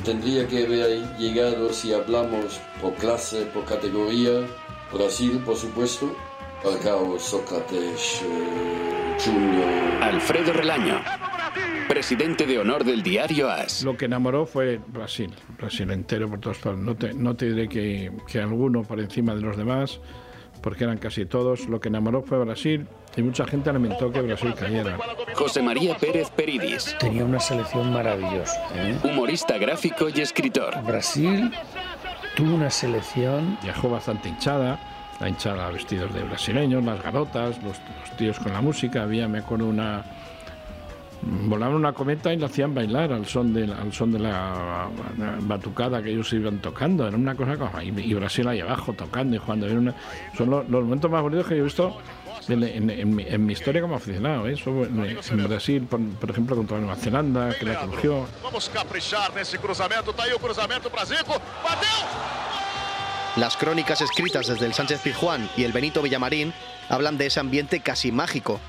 tendría 0.04 0.48
que 0.48 0.66
haber 0.66 1.18
llegado, 1.18 1.72
si 1.72 1.94
hablamos 1.94 2.60
por 2.82 2.94
clase, 2.96 3.46
por 3.48 3.66
categoría, 3.66 4.46
Brasil, 4.92 5.42
por 5.46 5.56
supuesto, 5.56 6.16
Falcao, 6.62 7.18
Sócrates, 7.18 8.22
eh, 8.24 9.18
Junior. 9.24 10.04
Alfredo 10.04 10.54
Relaño, 10.54 11.02
presidente 11.88 12.46
de 12.46 12.60
honor 12.60 12.84
del 12.84 13.04
diario 13.04 13.50
AS. 13.50 13.84
Lo 13.84 13.98
que 13.98 14.06
enamoró 14.06 14.46
fue 14.46 14.80
Brasil, 14.88 15.32
Brasil 15.58 15.90
entero 15.92 16.30
por 16.30 16.40
todos 16.40 16.64
lados. 16.66 16.80
No 16.80 16.96
te, 16.96 17.14
no 17.14 17.36
te 17.36 17.52
diré 17.52 17.68
que, 17.70 18.12
que 18.28 18.40
alguno 18.40 18.84
por 18.84 19.00
encima 19.00 19.36
de 19.36 19.42
los 19.42 19.58
demás, 19.58 20.00
porque 20.62 20.84
eran 20.86 20.98
casi 20.98 21.26
todos. 21.26 21.68
Lo 21.68 21.80
que 21.80 21.90
enamoró 21.90 22.22
fue 22.24 22.40
Brasil 22.44 22.88
y 23.16 23.22
mucha 23.22 23.46
gente 23.46 23.72
lamentó 23.72 24.12
que 24.12 24.22
Brasil 24.22 24.54
cayera. 24.56 24.98
José 25.36 25.62
María 25.62 25.96
Pérez 25.98 26.30
Peridis, 26.32 26.96
Tenía 27.00 27.26
una 27.26 27.40
selección 27.40 27.92
maravillosa. 27.92 28.60
¿eh? 28.76 28.98
humorista 29.04 29.58
gráfico 29.58 30.08
y 30.10 30.22
escritor. 30.22 30.82
Brasil 30.84 31.52
tuvo 32.36 32.56
una 32.56 32.70
selección 32.70 33.58
Viajó 33.62 33.90
bastante 33.90 34.30
hinchada, 34.30 34.80
la 35.20 35.30
hinchada 35.30 35.70
vestidos 35.70 36.14
de 36.14 36.24
brasileños, 36.24 36.84
las 36.84 37.02
garotas, 37.04 37.62
los, 37.64 37.78
los 37.80 38.18
tíos 38.18 38.40
con 38.40 38.54
la 38.54 38.62
música. 38.62 39.04
Había, 39.04 39.28
me 39.28 39.40
acuerdo, 39.40 39.68
una. 39.68 40.04
Volaban 41.26 41.76
una 41.76 41.94
cometa 41.94 42.34
y 42.34 42.38
la 42.38 42.48
hacían 42.48 42.76
bailar 42.76 43.14
al 43.14 43.26
son 43.26 43.54
de, 43.54 43.64
al 43.64 43.94
son 43.94 44.12
de 44.12 44.20
la, 44.20 44.90
la 45.18 45.38
batucada 45.42 46.02
que 46.04 46.10
ellos 46.12 46.32
iban 46.34 46.60
tocando. 46.60 47.08
Era 47.08 47.16
una 47.16 47.34
cosa 47.36 47.58
como. 47.58 47.82
Y, 47.82 47.90
y 48.00 48.14
Brasil 48.14 48.48
ahí 48.48 48.60
abajo 48.60 48.94
tocando 48.94 49.36
y 49.36 49.40
jugando. 49.40 49.66
Era 49.68 49.80
una- 49.80 49.96
son 50.38 50.50
los, 50.50 50.68
los 50.70 50.84
momentos 50.84 51.10
más 51.10 51.22
bonitos 51.22 51.48
que 51.48 51.56
yo 51.56 51.62
he 51.62 51.64
visto 51.64 51.98
en, 52.50 52.62
en- 52.64 52.90
en 52.90 53.16
mi, 53.16 53.24
en 53.26 53.46
mi 53.46 53.54
historia 53.54 53.82
como 53.82 53.96
aficionado. 53.96 54.48
¿eh? 54.48 54.54
Eso, 54.54 54.70
en, 54.84 55.18
en 55.18 55.48
Brasil, 55.48 55.84
por, 55.90 56.02
por 56.20 56.30
ejemplo, 56.30 56.56
contra 56.58 56.78
Nueva 56.78 56.96
Zelanda, 56.98 57.54
que 57.58 57.66
la 57.66 57.80
cogió. 57.86 58.26
Vamos 58.44 58.70
caprichar 58.70 59.34
nesse 59.34 59.58
cruzamento. 59.58 60.12
Tá 60.14 60.24
aí 60.24 60.34
o 60.34 60.40
cruzamento 60.40 60.90
para 60.90 61.06
Zico. 61.06 61.40
Bateu! 61.64 62.04
Las 63.38 63.58
crónicas 63.58 64.02
escritas 64.02 64.48
desde 64.48 64.66
el 64.66 64.74
Sánchez 64.74 65.02
Pizjuán 65.02 65.50
y 65.58 65.64
el 65.64 65.72
Benito 65.72 66.02
Villamarín 66.04 66.54
hablan 66.90 67.18
de 67.18 67.26
ese 67.28 67.40
ambiente 67.40 67.80
casi 67.80 68.12
mágico. 68.12 68.60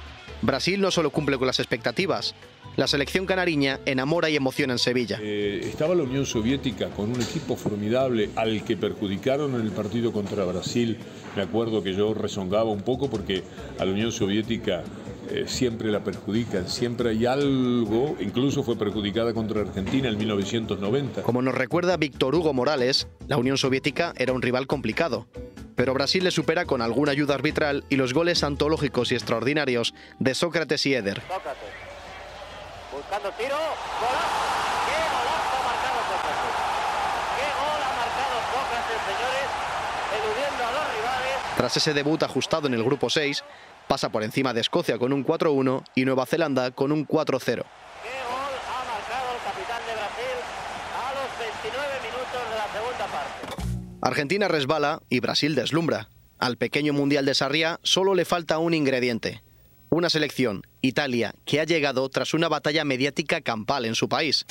Brasil 0.44 0.78
no 0.78 0.90
solo 0.90 1.08
cumple 1.08 1.38
con 1.38 1.46
las 1.46 1.58
expectativas, 1.58 2.34
la 2.76 2.86
selección 2.86 3.24
canariña 3.24 3.80
enamora 3.86 4.28
y 4.28 4.36
emociona 4.36 4.74
en 4.74 4.78
Sevilla. 4.78 5.18
Eh, 5.22 5.60
estaba 5.64 5.94
la 5.94 6.02
Unión 6.02 6.26
Soviética 6.26 6.90
con 6.90 7.10
un 7.10 7.22
equipo 7.22 7.56
formidable 7.56 8.28
al 8.36 8.62
que 8.62 8.76
perjudicaron 8.76 9.54
en 9.54 9.62
el 9.62 9.70
partido 9.70 10.12
contra 10.12 10.44
Brasil. 10.44 10.98
Me 11.34 11.42
acuerdo 11.42 11.82
que 11.82 11.94
yo 11.94 12.12
rezongaba 12.12 12.70
un 12.70 12.82
poco 12.82 13.08
porque 13.08 13.42
a 13.78 13.86
la 13.86 13.92
Unión 13.92 14.12
Soviética 14.12 14.84
eh, 15.30 15.44
siempre 15.46 15.90
la 15.90 16.04
perjudican, 16.04 16.68
siempre 16.68 17.10
hay 17.10 17.26
algo, 17.26 18.16
incluso 18.20 18.62
fue 18.62 18.76
perjudicada 18.76 19.32
contra 19.34 19.60
Argentina 19.62 20.08
en 20.08 20.18
1990. 20.18 21.22
Como 21.22 21.42
nos 21.42 21.54
recuerda 21.54 21.96
Víctor 21.96 22.34
Hugo 22.34 22.52
Morales, 22.52 23.08
la 23.28 23.36
Unión 23.36 23.58
Soviética 23.58 24.12
era 24.16 24.32
un 24.32 24.42
rival 24.42 24.66
complicado. 24.66 25.26
Pero 25.74 25.92
Brasil 25.92 26.22
le 26.22 26.30
supera 26.30 26.66
con 26.66 26.82
alguna 26.82 27.12
ayuda 27.12 27.34
arbitral 27.34 27.84
y 27.88 27.96
los 27.96 28.14
goles 28.14 28.44
antológicos 28.44 29.10
y 29.10 29.14
extraordinarios 29.16 29.94
de 30.20 30.34
Sócrates 30.34 30.86
y 30.86 30.94
Eder. 30.94 31.20
Sócrates. 31.22 31.70
Buscando 32.92 33.30
tiro. 33.32 33.56
¡Golazo! 33.56 34.44
¡Qué 34.86 34.98
golazo 35.10 35.54
ha 35.58 35.64
marcado 35.66 35.98
Sócrates! 36.14 36.54
¡Qué 37.36 37.48
gol 37.58 37.80
ha 37.82 37.92
marcado 37.98 38.36
Sócrates, 38.54 39.00
señores! 39.02 39.48
Eludiendo 40.14 40.62
a 40.62 40.72
los 40.72 40.94
rivales. 40.94 41.56
Tras 41.56 41.76
ese 41.76 41.92
debut 41.92 42.22
ajustado 42.22 42.68
en 42.68 42.74
el 42.74 42.84
grupo 42.84 43.10
6, 43.10 43.42
pasa 43.94 44.08
por 44.08 44.24
encima 44.24 44.52
de 44.52 44.60
Escocia 44.60 44.98
con 44.98 45.12
un 45.12 45.24
4-1 45.24 45.84
y 45.94 46.04
Nueva 46.04 46.26
Zelanda 46.26 46.72
con 46.72 46.90
un 46.90 47.06
4-0. 47.06 47.44
¡Qué 47.44 47.52
gol 47.54 47.62
ha 48.66 48.84
marcado 48.90 49.28
el 49.36 49.42
capitán 49.44 49.82
de 49.86 49.94
Brasil 49.94 50.36
a 50.98 51.14
los 51.14 51.38
29 51.38 51.94
minutos 52.02 52.42
de 52.50 52.56
la 52.56 52.66
segunda 52.72 53.06
parte! 53.06 53.98
Argentina 54.02 54.48
resbala 54.48 55.00
y 55.08 55.20
Brasil 55.20 55.54
deslumbra. 55.54 56.08
Al 56.40 56.56
pequeño 56.56 56.92
Mundial 56.92 57.24
de 57.24 57.34
Sarriá 57.34 57.78
solo 57.84 58.16
le 58.16 58.24
falta 58.24 58.58
un 58.58 58.74
ingrediente. 58.74 59.44
Una 59.90 60.10
selección, 60.10 60.66
Italia, 60.80 61.32
que 61.44 61.60
ha 61.60 61.64
llegado 61.64 62.08
tras 62.08 62.34
una 62.34 62.48
batalla 62.48 62.84
mediática 62.84 63.42
campal 63.42 63.84
en 63.84 63.94
su 63.94 64.08
país. 64.08 64.44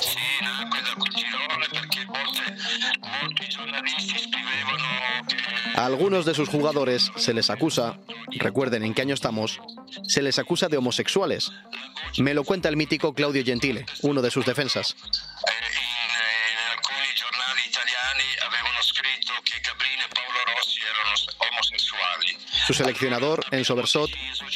A 5.75 5.85
algunos 5.85 6.25
de 6.25 6.35
sus 6.35 6.49
jugadores 6.49 7.11
se 7.15 7.33
les 7.33 7.49
acusa, 7.49 7.97
recuerden 8.31 8.83
en 8.83 8.93
qué 8.93 9.01
año 9.01 9.13
estamos, 9.13 9.59
se 10.07 10.21
les 10.21 10.37
acusa 10.37 10.67
de 10.67 10.77
homosexuales. 10.77 11.51
Me 12.17 12.33
lo 12.33 12.43
cuenta 12.43 12.69
el 12.69 12.77
mítico 12.77 13.13
Claudio 13.13 13.43
Gentile, 13.43 13.85
uno 14.01 14.21
de 14.21 14.29
sus 14.29 14.45
defensas. 14.45 14.95
Su 22.67 22.73
seleccionador, 22.73 23.43
Enzo 23.51 23.75
Bersot, 23.75 24.09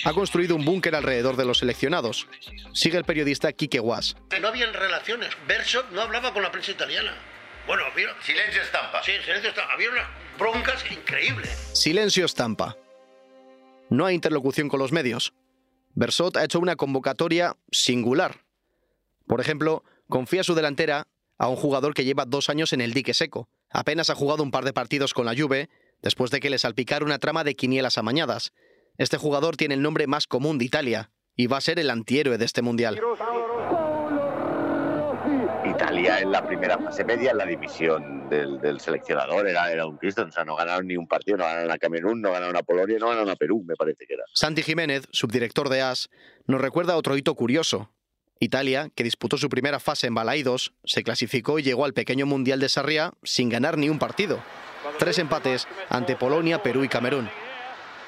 ha 0.06 0.14
construido 0.14 0.56
un 0.56 0.64
búnker 0.64 0.96
alrededor 0.96 1.36
de 1.36 1.46
los 1.46 1.58
seleccionados. 1.58 2.28
Sigue 2.74 2.98
el 2.98 3.04
periodista 3.04 3.52
Quique 3.52 3.80
Guas. 3.80 4.16
No 4.40 4.48
habían 4.48 4.74
relaciones. 4.74 5.36
Bersot 5.46 5.90
no 5.92 6.02
hablaba 6.02 6.32
con 6.32 6.42
la 6.42 6.52
prensa 6.52 6.72
italiana. 6.72 7.14
Bueno, 7.66 7.84
había... 7.92 8.16
Silencio 8.22 8.62
estampa. 8.62 9.04
Sí, 9.04 9.12
silencio 9.26 9.50
estampa. 9.50 9.74
Había 9.74 9.90
unas 9.90 10.08
broncas 10.38 10.84
increíbles. 10.92 11.50
Silencio 11.74 12.26
estampa. 12.26 12.78
No 13.90 14.06
hay 14.06 14.16
interlocución 14.16 14.70
con 14.70 14.80
los 14.80 14.92
medios. 14.92 15.34
Bersot 15.94 16.38
ha 16.38 16.44
hecho 16.44 16.60
una 16.60 16.76
convocatoria 16.76 17.58
singular. 17.72 18.46
Por 19.26 19.42
ejemplo, 19.42 19.84
confía 20.08 20.44
su 20.44 20.56
delantera 20.56 21.08
a 21.38 21.48
un 21.48 21.56
jugador 21.56 21.94
que 21.94 22.06
lleva 22.06 22.26
dos 22.26 22.50
años 22.50 22.74
en 22.74 22.82
el 22.82 22.94
dique 22.94 23.14
seco. 23.14 23.50
Apenas 23.70 24.10
ha 24.10 24.16
jugado 24.16 24.44
un 24.44 24.52
par 24.52 24.64
de 24.64 24.74
partidos 24.74 25.14
con 25.14 25.26
la 25.26 25.36
Juve 25.36 25.70
después 26.02 26.32
de 26.32 26.40
que 26.40 26.50
le 26.50 26.60
salpicara 26.60 27.06
una 27.06 27.20
trama 27.20 27.44
de 27.44 27.56
quinielas 27.56 27.98
amañadas. 27.98 28.54
Este 28.98 29.18
jugador 29.18 29.58
tiene 29.58 29.76
el 29.76 29.82
nombre 29.82 30.08
más 30.08 30.28
común 30.28 30.58
de 30.58 30.66
Italia 30.66 31.12
y 31.36 31.48
va 31.48 31.58
a 31.58 31.62
ser 31.62 31.80
el 31.80 31.90
antihéroe 31.90 32.38
de 32.38 32.46
este 32.46 32.62
mundial. 32.62 33.00
Italia 35.88 36.20
en 36.20 36.34
la 36.34 36.46
primera 36.46 36.78
fase 36.78 37.06
media, 37.06 37.32
en 37.32 37.38
la 37.38 37.46
división 37.46 38.28
del, 38.30 38.78
seleccionador, 38.82 39.48
era, 39.48 39.72
era 39.72 39.86
un 39.86 39.96
Cristo. 39.96 40.26
O 40.28 40.32
sea, 40.34 40.44
no 40.44 40.58
ganaron 40.58 40.86
ni 40.86 40.98
un 40.98 41.08
partido, 41.08 41.38
no 41.38 41.46
ganaron 41.46 41.72
a 41.72 41.78
Camerún, 41.78 42.22
no 42.22 42.34
ganaron 42.34 42.58
a 42.58 42.62
Polonia, 42.62 42.98
no 43.00 43.08
ganaron 43.08 43.30
a 43.30 43.38
Perú, 43.38 43.64
me 43.66 43.74
parece 43.76 44.06
que 44.06 44.16
era. 44.16 44.26
Santi 44.34 44.64
Jiménez, 44.64 45.08
subdirector 45.12 45.70
de 45.70 45.82
AS, 45.82 46.10
nos 46.46 46.60
recuerda 46.60 46.98
otro 46.98 47.16
hito 47.16 47.36
curioso. 47.36 47.90
Italia, 48.42 48.90
que 48.96 49.06
disputó 49.06 49.38
su 49.38 49.48
primera 49.48 49.80
fase 49.80 50.08
en 50.08 50.14
Balaidos, 50.16 50.74
se 50.84 51.04
clasificó 51.04 51.58
y 51.58 51.64
llegó 51.64 51.86
al 51.86 51.94
pequeño 51.94 52.26
Mundial 52.26 52.60
de 52.60 52.68
Sarriá 52.68 53.14
sin 53.24 53.48
ganar 53.48 53.78
ni 53.78 53.88
un 53.88 53.98
partido. 53.98 54.40
Tres 55.00 55.20
empates 55.20 55.70
ante 55.88 56.18
Polonia, 56.18 56.62
Perú 56.64 56.84
y 56.84 56.90
Camerún. 56.90 57.30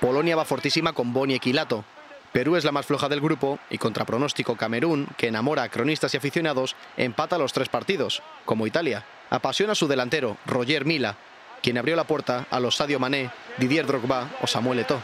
Polonia 0.02 0.36
va 0.36 0.44
fortísima 0.44 0.92
con 0.92 1.14
Boni 1.14 1.36
y 1.36 1.40
Quilato. 1.40 1.86
Perú 2.32 2.56
es 2.56 2.64
la 2.64 2.72
más 2.72 2.86
floja 2.86 3.10
del 3.10 3.22
grupo 3.22 3.60
y 3.70 3.80
contra 3.80 4.06
pronóstico 4.06 4.56
Camerún, 4.56 5.08
que 5.18 5.28
enamora 5.28 5.64
a 5.64 5.70
cronistas 5.70 6.14
y 6.14 6.18
aficionados, 6.18 6.76
empata 6.96 7.40
los 7.40 7.54
tres 7.54 7.70
partidos, 7.70 8.22
como 8.46 8.68
Italia. 8.68 9.04
Apasiona 9.32 9.72
a 9.72 9.76
su 9.76 9.88
delantero, 9.88 10.38
Roger 10.46 10.86
Mila, 10.86 11.18
quien 11.64 11.78
abrió 11.78 11.96
la 11.96 12.06
puerta 12.06 12.46
a 12.52 12.60
los 12.60 12.76
Sadio 12.76 13.00
Mané, 13.00 13.32
Didier 13.58 13.88
Drogba 13.88 14.30
o 14.42 14.48
Samuel 14.48 14.80
Eto'o. 14.80 15.02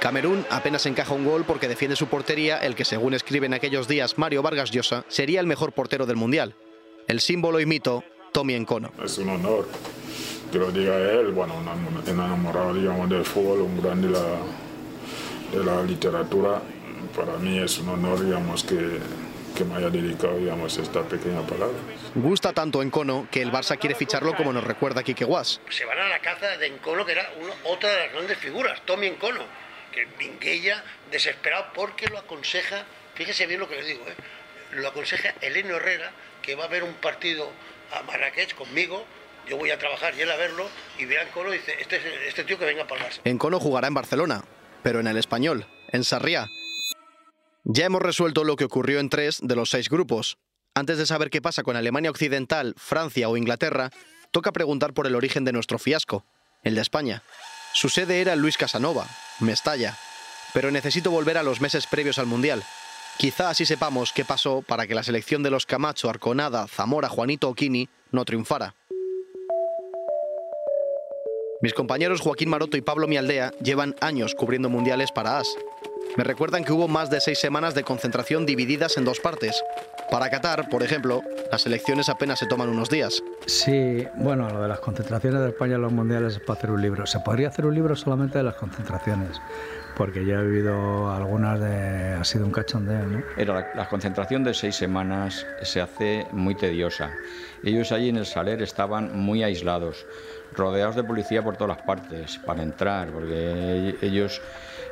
Camerún 0.00 0.46
apenas 0.50 0.86
encaja 0.86 1.14
un 1.14 1.26
gol 1.26 1.44
porque 1.44 1.68
defiende 1.68 1.96
su 1.96 2.06
portería 2.06 2.58
el 2.58 2.74
que, 2.74 2.84
según 2.84 3.14
escribe 3.14 3.46
en 3.46 3.54
aquellos 3.54 3.88
días 3.88 4.18
Mario 4.18 4.42
Vargas 4.42 4.70
Llosa, 4.70 5.04
sería 5.08 5.40
el 5.40 5.46
mejor 5.46 5.72
portero 5.72 6.06
del 6.06 6.16
Mundial. 6.16 6.54
El 7.06 7.20
símbolo 7.20 7.60
y 7.60 7.66
mito, 7.66 8.04
Tommy 8.32 8.54
Encono. 8.54 8.92
Es 9.02 9.18
un 9.18 9.30
honor 9.30 9.68
que 10.52 10.58
lo 10.58 10.70
diga 10.70 10.96
él, 10.96 11.32
bueno, 11.32 11.54
enamorado, 12.06 12.74
digamos, 12.74 13.08
del 13.08 13.24
fútbol, 13.24 13.60
un 13.60 13.82
gran 13.82 14.00
de 14.00 14.08
la, 14.08 14.20
de 15.52 15.64
la 15.64 15.82
literatura. 15.82 16.60
Para 17.16 17.32
mí 17.38 17.58
es 17.58 17.78
un 17.78 17.88
honor, 17.88 18.24
digamos, 18.24 18.62
que, 18.64 18.98
que 19.56 19.64
me 19.64 19.76
haya 19.76 19.90
dedicado, 19.90 20.36
digamos, 20.38 20.76
esta 20.78 21.02
pequeña 21.02 21.42
palabra. 21.46 21.76
Gusta 22.14 22.52
tanto 22.52 22.82
Encono 22.82 23.26
que 23.30 23.42
el 23.42 23.50
Barça 23.50 23.78
quiere 23.78 23.94
ficharlo 23.94 24.34
como 24.36 24.52
nos 24.52 24.64
recuerda 24.64 25.02
Quique 25.02 25.24
Guas. 25.24 25.60
Se 25.70 25.84
van 25.84 25.98
a 25.98 26.08
la 26.08 26.20
caza 26.20 26.56
de 26.56 26.66
Encono, 26.66 27.04
que 27.04 27.12
era 27.12 27.28
uno- 27.40 27.54
otra 27.64 27.90
de 27.90 27.96
las 28.06 28.12
grandes 28.12 28.38
figuras, 28.38 28.80
Tommy 28.84 29.08
Encono, 29.08 29.40
que 29.92 30.06
Vinguella, 30.18 30.84
desesperado 31.10 31.66
porque 31.74 32.06
lo 32.06 32.18
aconseja, 32.18 32.84
fíjese 33.14 33.46
bien 33.46 33.58
lo 33.60 33.68
que 33.68 33.76
le 33.76 33.84
digo, 33.84 34.04
¿eh? 34.06 34.14
lo 34.76 34.86
aconseja 34.88 35.34
Eleno 35.40 35.76
Herrera, 35.76 36.12
que 36.42 36.54
va 36.54 36.64
a 36.64 36.68
ver 36.68 36.84
un 36.84 36.94
partido 36.94 37.50
a 37.92 38.02
Marrakech 38.04 38.54
conmigo, 38.54 39.04
yo 39.48 39.56
voy 39.56 39.70
a 39.72 39.78
trabajar 39.78 40.14
y 40.16 40.20
él 40.20 40.30
a 40.30 40.36
verlo, 40.36 40.68
y 40.96 41.06
ve 41.06 41.18
a 41.18 41.22
Encono 41.22 41.52
y 41.52 41.58
dice, 41.58 41.74
este, 41.80 41.96
es- 41.96 42.04
este 42.28 42.44
tío 42.44 42.56
que 42.56 42.66
venga 42.66 42.86
para 42.86 43.04
el 43.04 43.10
Barça. 43.12 43.20
Encono 43.24 43.58
jugará 43.58 43.88
en 43.88 43.94
Barcelona, 43.94 44.44
pero 44.82 45.00
en 45.00 45.06
el 45.06 45.16
español, 45.16 45.66
en 45.92 46.04
Sarriá. 46.04 46.48
Ya 47.64 47.84
hemos 47.84 48.02
resuelto 48.02 48.44
lo 48.44 48.56
que 48.56 48.64
ocurrió 48.64 49.00
en 49.00 49.10
tres 49.10 49.38
de 49.42 49.56
los 49.56 49.70
seis 49.70 49.88
grupos. 49.88 50.38
Antes 50.74 50.98
de 50.98 51.06
saber 51.06 51.30
qué 51.30 51.42
pasa 51.42 51.62
con 51.62 51.76
Alemania 51.76 52.10
Occidental, 52.10 52.74
Francia 52.76 53.28
o 53.28 53.36
Inglaterra, 53.36 53.90
toca 54.30 54.52
preguntar 54.52 54.94
por 54.94 55.06
el 55.06 55.14
origen 55.14 55.44
de 55.44 55.52
nuestro 55.52 55.78
fiasco, 55.78 56.24
el 56.62 56.74
de 56.74 56.80
España. 56.80 57.22
Su 57.72 57.88
sede 57.88 58.20
era 58.20 58.36
Luis 58.36 58.56
Casanova, 58.56 59.06
Mestalla. 59.40 59.96
Pero 60.52 60.70
necesito 60.70 61.10
volver 61.10 61.38
a 61.38 61.42
los 61.42 61.60
meses 61.60 61.86
previos 61.86 62.18
al 62.18 62.26
Mundial. 62.26 62.64
Quizá 63.18 63.50
así 63.50 63.66
sepamos 63.66 64.12
qué 64.12 64.24
pasó 64.24 64.62
para 64.62 64.86
que 64.86 64.94
la 64.94 65.02
selección 65.02 65.42
de 65.42 65.50
los 65.50 65.66
Camacho, 65.66 66.08
Arconada, 66.08 66.66
Zamora, 66.66 67.08
Juanito 67.08 67.48
Oquini 67.48 67.88
no 68.10 68.24
triunfara. 68.24 68.74
Mis 71.62 71.74
compañeros 71.74 72.22
Joaquín 72.22 72.48
Maroto 72.48 72.78
y 72.78 72.80
Pablo 72.80 73.06
Mialdea 73.06 73.52
llevan 73.62 73.94
años 74.00 74.34
cubriendo 74.34 74.70
mundiales 74.70 75.12
para 75.12 75.38
AS. 75.38 75.46
Me 76.16 76.24
recuerdan 76.24 76.64
que 76.64 76.72
hubo 76.72 76.88
más 76.88 77.10
de 77.10 77.20
seis 77.20 77.38
semanas 77.38 77.74
de 77.74 77.84
concentración 77.84 78.46
divididas 78.46 78.96
en 78.96 79.04
dos 79.04 79.20
partes. 79.20 79.62
Para 80.10 80.30
Qatar, 80.30 80.70
por 80.70 80.82
ejemplo, 80.82 81.22
las 81.52 81.66
elecciones 81.66 82.08
apenas 82.08 82.38
se 82.38 82.46
toman 82.46 82.70
unos 82.70 82.88
días. 82.88 83.22
Sí, 83.44 84.06
bueno, 84.16 84.48
lo 84.48 84.62
de 84.62 84.68
las 84.68 84.80
concentraciones 84.80 85.42
de 85.42 85.48
España 85.50 85.74
en 85.74 85.82
los 85.82 85.92
mundiales 85.92 86.36
es 86.36 86.40
para 86.40 86.58
hacer 86.58 86.70
un 86.70 86.80
libro. 86.80 87.06
Se 87.06 87.20
podría 87.20 87.48
hacer 87.48 87.66
un 87.66 87.74
libro 87.74 87.94
solamente 87.94 88.38
de 88.38 88.44
las 88.44 88.54
concentraciones, 88.54 89.38
porque 89.98 90.24
ya 90.24 90.40
he 90.40 90.44
vivido 90.46 91.12
algunas 91.12 91.60
de... 91.60 92.14
ha 92.14 92.24
sido 92.24 92.46
un 92.46 92.52
cachondeo, 92.52 93.06
¿no? 93.06 93.22
Era 93.36 93.54
la, 93.54 93.66
la 93.74 93.88
concentración 93.88 94.44
de 94.44 94.54
seis 94.54 94.76
semanas 94.76 95.46
se 95.62 95.82
hace 95.82 96.26
muy 96.32 96.54
tediosa. 96.54 97.12
Ellos 97.62 97.92
allí 97.92 98.08
en 98.08 98.16
el 98.16 98.26
Saler 98.26 98.62
estaban 98.62 99.16
muy 99.16 99.42
aislados 99.42 100.06
rodeados 100.60 100.94
de 100.94 101.02
policía 101.02 101.42
por 101.42 101.56
todas 101.56 101.76
las 101.76 101.86
partes 101.86 102.38
para 102.44 102.62
entrar, 102.62 103.08
porque 103.08 103.96
ellos 104.02 104.40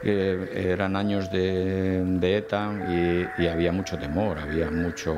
eh, 0.03 0.71
eran 0.73 0.97
años 0.97 1.31
de, 1.31 2.37
ETA 2.37 3.29
y, 3.39 3.47
había 3.47 3.71
mucho 3.71 3.99
temor, 3.99 4.39
había 4.39 4.71
muchos 4.71 5.17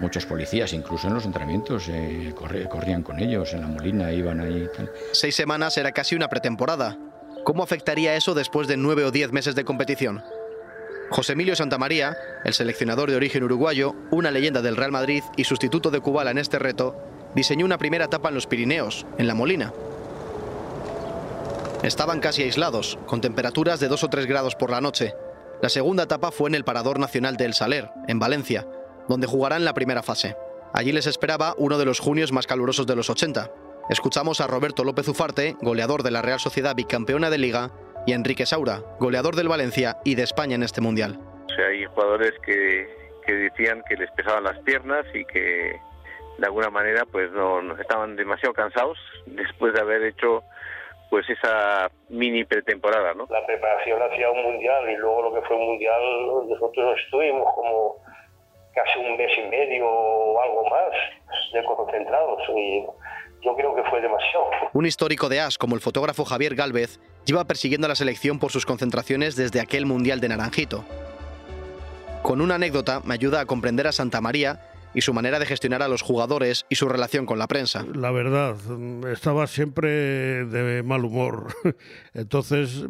muchos 0.00 0.26
policías, 0.26 0.74
incluso 0.74 1.08
en 1.08 1.14
los 1.14 1.24
entrenamientos, 1.24 1.88
eh, 1.88 2.34
corrían 2.68 3.02
con 3.02 3.18
ellos, 3.18 3.54
en 3.54 3.62
la 3.62 3.66
molina 3.66 4.12
iban 4.12 4.40
ahí. 4.40 4.68
Seis 5.12 5.34
semanas 5.34 5.78
era 5.78 5.92
casi 5.92 6.14
una 6.14 6.28
pretemporada. 6.28 6.98
¿Cómo 7.44 7.62
afectaría 7.62 8.14
eso 8.14 8.34
después 8.34 8.68
de 8.68 8.76
nueve 8.76 9.04
o 9.04 9.10
diez 9.10 9.32
meses 9.32 9.54
de 9.54 9.64
competición? 9.64 10.22
José 11.08 11.32
Emilio 11.32 11.54
Santamaría, 11.54 12.16
el 12.44 12.52
seleccionador 12.52 13.08
de 13.08 13.16
origen 13.16 13.44
uruguayo, 13.44 13.94
una 14.10 14.30
leyenda 14.30 14.60
del 14.60 14.76
Real 14.76 14.90
Madrid 14.90 15.22
y 15.36 15.44
sustituto 15.44 15.90
de 15.90 16.00
Kubala 16.00 16.32
en 16.32 16.38
este 16.38 16.58
reto, 16.58 16.96
diseñó 17.36 17.66
una 17.66 17.76
primera 17.76 18.06
etapa 18.06 18.30
en 18.30 18.34
los 18.34 18.46
Pirineos, 18.46 19.06
en 19.18 19.28
La 19.28 19.34
Molina. 19.34 19.74
Estaban 21.82 22.18
casi 22.18 22.42
aislados, 22.42 22.98
con 23.06 23.20
temperaturas 23.20 23.78
de 23.78 23.88
2 23.88 24.04
o 24.04 24.08
3 24.08 24.26
grados 24.26 24.56
por 24.56 24.70
la 24.70 24.80
noche. 24.80 25.12
La 25.60 25.68
segunda 25.68 26.04
etapa 26.04 26.30
fue 26.30 26.48
en 26.48 26.54
el 26.54 26.64
Parador 26.64 26.98
Nacional 26.98 27.36
de 27.36 27.44
El 27.44 27.52
Saler, 27.52 27.90
en 28.08 28.18
Valencia, 28.18 28.66
donde 29.06 29.26
jugarán 29.26 29.66
la 29.66 29.74
primera 29.74 30.02
fase. 30.02 30.34
Allí 30.72 30.92
les 30.92 31.06
esperaba 31.06 31.54
uno 31.58 31.76
de 31.76 31.84
los 31.84 32.00
junios 32.00 32.32
más 32.32 32.46
calurosos 32.46 32.86
de 32.86 32.96
los 32.96 33.10
80. 33.10 33.50
Escuchamos 33.90 34.40
a 34.40 34.46
Roberto 34.46 34.82
López 34.82 35.06
Ufarte, 35.06 35.56
goleador 35.60 36.02
de 36.02 36.12
la 36.12 36.22
Real 36.22 36.40
Sociedad 36.40 36.74
bicampeona 36.74 37.28
de 37.28 37.38
Liga, 37.38 37.70
y 38.06 38.12
a 38.12 38.16
Enrique 38.16 38.46
Saura, 38.46 38.80
goleador 38.98 39.36
del 39.36 39.48
Valencia 39.48 39.98
y 40.04 40.14
de 40.14 40.22
España 40.22 40.54
en 40.54 40.62
este 40.62 40.80
Mundial. 40.80 41.20
Hay 41.68 41.84
jugadores 41.84 42.32
que 42.42 42.86
decían 43.26 43.82
que 43.88 43.96
les 43.96 44.10
pesaban 44.12 44.44
las 44.44 44.58
piernas 44.60 45.04
y 45.12 45.24
que 45.26 45.76
de 46.38 46.46
alguna 46.46 46.70
manera 46.70 47.04
pues 47.10 47.30
no, 47.32 47.62
no, 47.62 47.76
estaban 47.80 48.16
demasiado 48.16 48.52
cansados 48.54 48.98
después 49.26 49.72
de 49.74 49.80
haber 49.80 50.02
hecho 50.02 50.42
pues 51.10 51.28
esa 51.30 51.90
mini 52.08 52.44
pretemporada, 52.44 53.14
¿no? 53.14 53.26
La 53.30 53.46
preparación 53.46 54.00
hacia 54.02 54.30
un 54.30 54.42
mundial 54.42 54.90
y 54.90 54.96
luego 54.96 55.22
lo 55.22 55.34
que 55.34 55.46
fue 55.46 55.56
un 55.56 55.66
mundial 55.66 56.00
nosotros 56.48 56.98
estuvimos 57.04 57.46
como 57.54 57.96
casi 58.74 58.98
un 58.98 59.16
mes 59.16 59.30
y 59.38 59.48
medio 59.48 59.86
o 59.88 60.42
algo 60.42 60.68
más 60.68 60.92
de 61.52 61.64
concentrados 61.64 62.42
y 62.54 62.84
yo 63.42 63.54
creo 63.54 63.74
que 63.74 63.82
fue 63.84 64.00
demasiado. 64.00 64.50
Un 64.72 64.86
histórico 64.86 65.28
de 65.28 65.40
AS 65.40 65.56
como 65.56 65.74
el 65.74 65.80
fotógrafo 65.80 66.24
Javier 66.24 66.54
Galvez 66.54 66.98
lleva 67.24 67.44
persiguiendo 67.44 67.86
a 67.86 67.88
la 67.88 67.94
selección 67.94 68.38
por 68.38 68.50
sus 68.50 68.66
concentraciones 68.66 69.36
desde 69.36 69.60
aquel 69.60 69.86
mundial 69.86 70.20
de 70.20 70.28
Naranjito. 70.28 70.84
Con 72.22 72.40
una 72.40 72.56
anécdota 72.56 73.00
me 73.04 73.14
ayuda 73.14 73.40
a 73.40 73.46
comprender 73.46 73.86
a 73.86 73.92
Santa 73.92 74.20
María 74.20 74.60
y 74.96 75.02
su 75.02 75.12
manera 75.12 75.38
de 75.38 75.44
gestionar 75.46 75.82
a 75.82 75.88
los 75.88 76.00
jugadores 76.00 76.64
y 76.70 76.76
su 76.76 76.88
relación 76.88 77.26
con 77.26 77.38
la 77.38 77.46
prensa. 77.46 77.84
La 77.94 78.10
verdad, 78.10 78.56
estaba 79.12 79.46
siempre 79.46 80.46
de 80.46 80.82
mal 80.82 81.04
humor. 81.04 81.54
Entonces, 82.14 82.82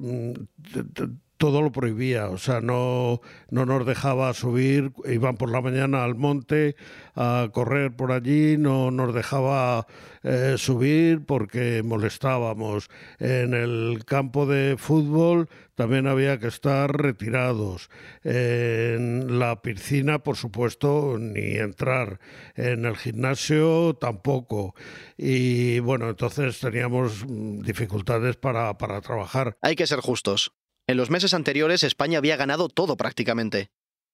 todo 1.36 1.62
lo 1.62 1.72
prohibía, 1.72 2.28
o 2.28 2.38
sea, 2.38 2.60
no, 2.60 3.20
no 3.50 3.66
nos 3.66 3.86
dejaba 3.86 4.32
subir, 4.34 4.92
iban 5.04 5.36
por 5.36 5.50
la 5.50 5.60
mañana 5.60 6.04
al 6.04 6.14
monte 6.14 6.76
a 7.14 7.48
correr 7.52 7.94
por 7.94 8.12
allí, 8.12 8.56
no 8.58 8.90
nos 8.90 9.14
dejaba 9.14 9.86
eh, 10.22 10.54
subir 10.56 11.24
porque 11.24 11.82
molestábamos. 11.84 12.90
En 13.18 13.54
el 13.54 14.04
campo 14.04 14.46
de 14.46 14.76
fútbol 14.78 15.48
también 15.74 16.06
había 16.06 16.38
que 16.38 16.48
estar 16.48 16.90
retirados. 16.90 17.90
En 18.24 19.38
la 19.38 19.60
piscina, 19.62 20.18
por 20.20 20.36
supuesto, 20.36 21.16
ni 21.18 21.56
entrar. 21.56 22.18
En 22.54 22.86
el 22.86 22.96
gimnasio 22.96 23.94
tampoco. 23.94 24.74
Y 25.16 25.80
bueno, 25.80 26.08
entonces 26.08 26.58
teníamos 26.58 27.24
dificultades 27.62 28.36
para, 28.36 28.78
para 28.78 29.00
trabajar. 29.02 29.58
Hay 29.60 29.76
que 29.76 29.86
ser 29.86 30.00
justos. 30.00 30.52
En 30.88 30.96
los 30.96 31.10
meses 31.10 31.34
anteriores 31.34 31.82
España 31.82 32.18
había 32.18 32.36
ganado 32.36 32.68
todo 32.68 32.96
prácticamente. 32.96 33.70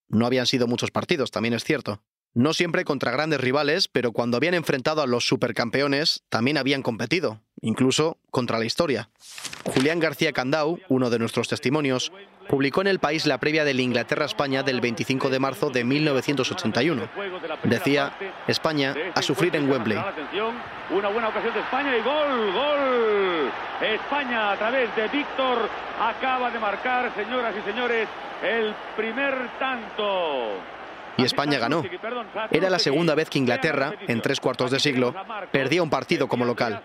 No 0.08 0.24
habían 0.24 0.46
sido 0.46 0.66
muchos 0.66 0.90
partidos, 0.90 1.30
también 1.30 1.52
es 1.52 1.64
cierto. 1.64 2.02
No 2.32 2.54
siempre 2.54 2.87
contra 2.87 3.11
grandes 3.11 3.42
rivales, 3.42 3.88
pero 3.88 4.12
cuando 4.12 4.38
habían 4.38 4.54
enfrentado 4.54 5.02
a 5.02 5.06
los 5.06 5.26
supercampeones, 5.26 6.22
también 6.30 6.56
habían 6.56 6.82
competido, 6.82 7.42
incluso 7.61 8.18
contra 8.30 8.58
la 8.58 8.64
historia. 8.64 9.11
Julián 9.64 10.00
García 10.00 10.32
Candau, 10.32 10.78
uno 10.88 11.11
de 11.11 11.18
nuestros 11.18 11.48
testimonios, 11.48 12.11
publicó 12.48 12.81
en 12.81 12.87
El 12.88 12.98
País 12.98 13.26
la 13.26 13.38
previa 13.38 13.64
del 13.64 13.81
Inglaterra-España 13.81 14.62
del 14.62 14.81
25 14.81 15.31
de 15.31 15.38
marzo 15.38 15.70
de 15.70 15.85
1981. 15.85 17.09
Decía, 17.64 18.12
España 18.46 18.94
a 19.14 19.22
sufrir 19.22 19.55
en 19.57 19.70
Wembley. 19.70 19.98
Una 20.90 21.09
buena 21.09 21.28
ocasión 21.28 21.55
de 21.55 21.61
España 21.61 21.96
y 21.96 22.02
gol, 22.02 22.52
gol. 22.52 23.50
España 23.81 24.52
a 24.52 24.57
través 24.57 24.94
de 24.94 25.09
Víctor 25.09 25.68
acaba 26.00 26.50
de 26.50 26.59
marcar, 26.59 27.12
señoras 27.14 27.55
y 27.59 27.70
señores, 27.70 28.09
el 28.42 28.74
primer 28.96 29.35
tanto. 29.59 30.59
Y 31.16 31.24
España 31.24 31.59
ganó. 31.59 31.83
Era 32.50 32.70
la 32.70 32.78
segunda 32.78 33.14
vez 33.14 33.28
que 33.28 33.38
Inglaterra, 33.38 33.94
en 34.09 34.22
tres 34.22 34.40
cuartos 34.40 34.70
de 34.70 34.81
siglo, 34.81 35.14
perdía 35.50 35.83
un 35.83 35.90
partido 35.90 36.28
como 36.28 36.44
local. 36.44 36.83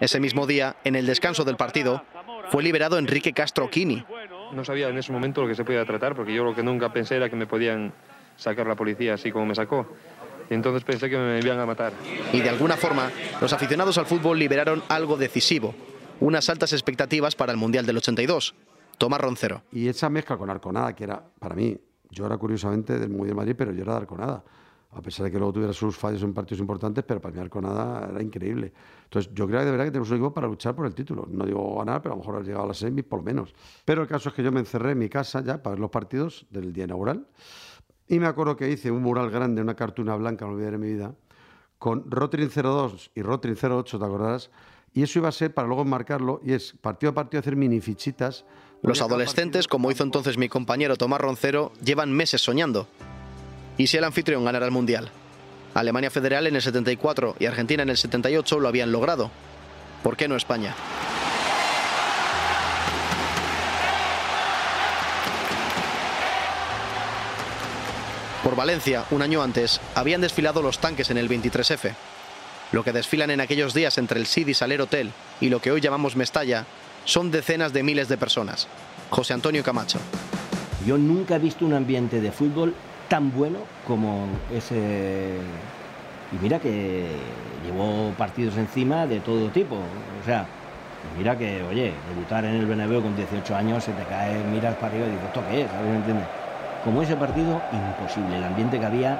Ese 0.00 0.20
mismo 0.20 0.46
día, 0.46 0.76
en 0.84 0.96
el 0.96 1.06
descanso 1.06 1.44
del 1.44 1.56
partido, 1.56 2.02
fue 2.50 2.62
liberado 2.62 2.98
Enrique 2.98 3.32
Castro 3.32 3.68
Quini. 3.70 4.04
No 4.52 4.64
sabía 4.64 4.88
en 4.88 4.98
ese 4.98 5.12
momento 5.12 5.42
lo 5.42 5.48
que 5.48 5.54
se 5.54 5.64
podía 5.64 5.84
tratar, 5.84 6.14
porque 6.14 6.34
yo 6.34 6.44
lo 6.44 6.54
que 6.54 6.62
nunca 6.62 6.92
pensé 6.92 7.16
era 7.16 7.28
que 7.30 7.36
me 7.36 7.46
podían 7.46 7.92
sacar 8.36 8.66
la 8.66 8.74
policía 8.74 9.14
así 9.14 9.32
como 9.32 9.46
me 9.46 9.54
sacó. 9.54 9.86
Y 10.50 10.54
entonces 10.54 10.84
pensé 10.84 11.08
que 11.08 11.16
me 11.16 11.38
iban 11.38 11.58
a 11.58 11.66
matar. 11.66 11.92
Y 12.32 12.40
de 12.40 12.48
alguna 12.48 12.76
forma, 12.76 13.10
los 13.40 13.52
aficionados 13.52 13.96
al 13.98 14.06
fútbol 14.06 14.38
liberaron 14.38 14.82
algo 14.88 15.16
decisivo, 15.16 15.74
unas 16.20 16.48
altas 16.50 16.72
expectativas 16.72 17.34
para 17.34 17.52
el 17.52 17.58
Mundial 17.58 17.86
del 17.86 17.96
82. 17.96 18.54
Tomás 18.98 19.20
Roncero. 19.20 19.62
Y 19.72 19.88
esa 19.88 20.10
mezcla 20.10 20.36
con 20.36 20.50
Arconada, 20.50 20.94
que 20.94 21.04
era, 21.04 21.22
para 21.38 21.54
mí, 21.54 21.76
yo 22.10 22.26
era 22.26 22.36
curiosamente 22.36 22.98
del 22.98 23.08
Mundial 23.08 23.28
de 23.28 23.34
Madrid, 23.34 23.54
pero 23.56 23.72
yo 23.72 23.82
era 23.82 23.92
de 23.92 23.98
Arconada. 23.98 24.44
A 24.94 25.00
pesar 25.00 25.24
de 25.24 25.32
que 25.32 25.38
luego 25.38 25.54
tuviera 25.54 25.72
sus 25.72 25.96
fallos 25.96 26.22
en 26.22 26.34
partidos 26.34 26.60
importantes, 26.60 27.02
pero 27.06 27.20
para 27.20 27.34
mí 27.34 27.40
Arconada 27.40 28.10
era 28.10 28.22
increíble. 28.22 28.72
Entonces, 29.04 29.32
yo 29.34 29.46
creo 29.46 29.60
que 29.60 29.64
de 29.64 29.70
verdad 29.70 29.84
que 29.86 29.90
tenemos 29.90 30.10
un 30.10 30.16
equipo 30.16 30.34
para 30.34 30.46
luchar 30.46 30.74
por 30.74 30.84
el 30.84 30.94
título. 30.94 31.26
No 31.30 31.46
digo 31.46 31.78
ganar, 31.78 32.02
pero 32.02 32.12
a 32.12 32.16
lo 32.16 32.20
mejor 32.20 32.34
haber 32.34 32.46
llegado 32.46 32.64
a 32.64 32.68
la 32.68 32.74
semis 32.74 33.04
por 33.04 33.20
lo 33.20 33.24
menos. 33.24 33.54
Pero 33.86 34.02
el 34.02 34.08
caso 34.08 34.28
es 34.28 34.34
que 34.34 34.42
yo 34.42 34.52
me 34.52 34.60
encerré 34.60 34.92
en 34.92 34.98
mi 34.98 35.08
casa 35.08 35.42
ya 35.42 35.62
para 35.62 35.74
ver 35.74 35.80
los 35.80 35.90
partidos 35.90 36.46
del 36.50 36.72
día 36.74 36.84
inaugural. 36.84 37.26
Y 38.06 38.18
me 38.18 38.26
acuerdo 38.26 38.56
que 38.56 38.70
hice 38.70 38.90
un 38.90 39.02
mural 39.02 39.30
grande, 39.30 39.62
una 39.62 39.74
cartuna 39.74 40.14
blanca, 40.16 40.44
no 40.44 40.52
olvidaré 40.52 40.76
mi 40.76 40.92
vida, 40.92 41.14
con 41.78 42.10
Rotring 42.10 42.50
02 42.50 43.12
y 43.14 43.22
Rotring 43.22 43.56
08, 43.60 43.98
¿te 43.98 44.04
acordarás? 44.04 44.50
Y 44.92 45.02
eso 45.02 45.20
iba 45.20 45.28
a 45.28 45.32
ser 45.32 45.54
para 45.54 45.66
luego 45.66 45.82
enmarcarlo 45.82 46.40
y 46.44 46.52
es 46.52 46.74
partido 46.74 47.12
a 47.12 47.14
partido 47.14 47.40
hacer 47.40 47.56
mini 47.56 47.80
fichitas. 47.80 48.44
Los 48.82 49.00
adolescentes, 49.00 49.66
como 49.66 49.90
hizo 49.90 50.04
entonces 50.04 50.36
mi 50.36 50.50
compañero 50.50 50.96
Tomás 50.96 51.20
Roncero, 51.20 51.72
llevan 51.82 52.12
meses 52.12 52.42
soñando. 52.42 52.86
¿Y 53.78 53.86
si 53.86 53.96
el 53.96 54.04
anfitrión 54.04 54.44
ganara 54.44 54.66
el 54.66 54.72
Mundial? 54.72 55.10
Alemania 55.74 56.10
Federal 56.10 56.46
en 56.46 56.56
el 56.56 56.62
74 56.62 57.36
y 57.38 57.46
Argentina 57.46 57.82
en 57.82 57.88
el 57.88 57.96
78 57.96 58.60
lo 58.60 58.68
habían 58.68 58.92
logrado. 58.92 59.30
¿Por 60.02 60.16
qué 60.16 60.28
no 60.28 60.36
España? 60.36 60.74
Por 68.42 68.56
Valencia, 68.56 69.04
un 69.10 69.22
año 69.22 69.42
antes, 69.42 69.80
habían 69.94 70.20
desfilado 70.20 70.62
los 70.62 70.78
tanques 70.78 71.10
en 71.10 71.16
el 71.16 71.28
23F. 71.28 71.94
Lo 72.72 72.82
que 72.82 72.92
desfilan 72.92 73.30
en 73.30 73.40
aquellos 73.40 73.72
días 73.72 73.98
entre 73.98 74.18
el 74.18 74.26
Sidi 74.26 74.52
Saler 74.52 74.82
Hotel 74.82 75.12
y 75.40 75.48
lo 75.48 75.60
que 75.60 75.70
hoy 75.70 75.80
llamamos 75.80 76.16
Mestalla 76.16 76.66
son 77.04 77.30
decenas 77.30 77.72
de 77.72 77.82
miles 77.82 78.08
de 78.08 78.16
personas. 78.18 78.66
José 79.10 79.32
Antonio 79.34 79.62
Camacho. 79.62 79.98
Yo 80.86 80.98
nunca 80.98 81.36
he 81.36 81.38
visto 81.38 81.64
un 81.64 81.74
ambiente 81.74 82.20
de 82.20 82.32
fútbol 82.32 82.74
tan 83.12 83.30
bueno 83.30 83.58
como 83.86 84.24
ese. 84.50 85.36
Y 86.32 86.36
mira 86.40 86.58
que 86.58 87.10
llevó 87.62 88.10
partidos 88.16 88.56
encima 88.56 89.06
de 89.06 89.20
todo 89.20 89.50
tipo. 89.50 89.76
O 89.76 90.24
sea, 90.24 90.46
mira 91.18 91.36
que, 91.36 91.62
oye, 91.62 91.92
debutar 92.08 92.46
en 92.46 92.54
el 92.54 92.64
Bernabéu 92.64 93.02
con 93.02 93.14
18 93.14 93.54
años 93.54 93.84
se 93.84 93.92
te 93.92 94.02
cae, 94.04 94.42
miras 94.44 94.76
para 94.76 94.86
arriba 94.86 95.08
y 95.08 95.10
dices, 95.10 95.26
¿esto 95.26 95.42
qué 95.50 95.60
es? 95.60 95.70
¿Sabes? 95.70 95.90
¿Me 95.90 95.96
entiendes? 95.96 96.26
como 96.84 97.02
ese 97.02 97.14
partido, 97.16 97.60
imposible. 97.70 98.38
El 98.38 98.44
ambiente 98.44 98.80
que 98.80 98.86
había 98.86 99.12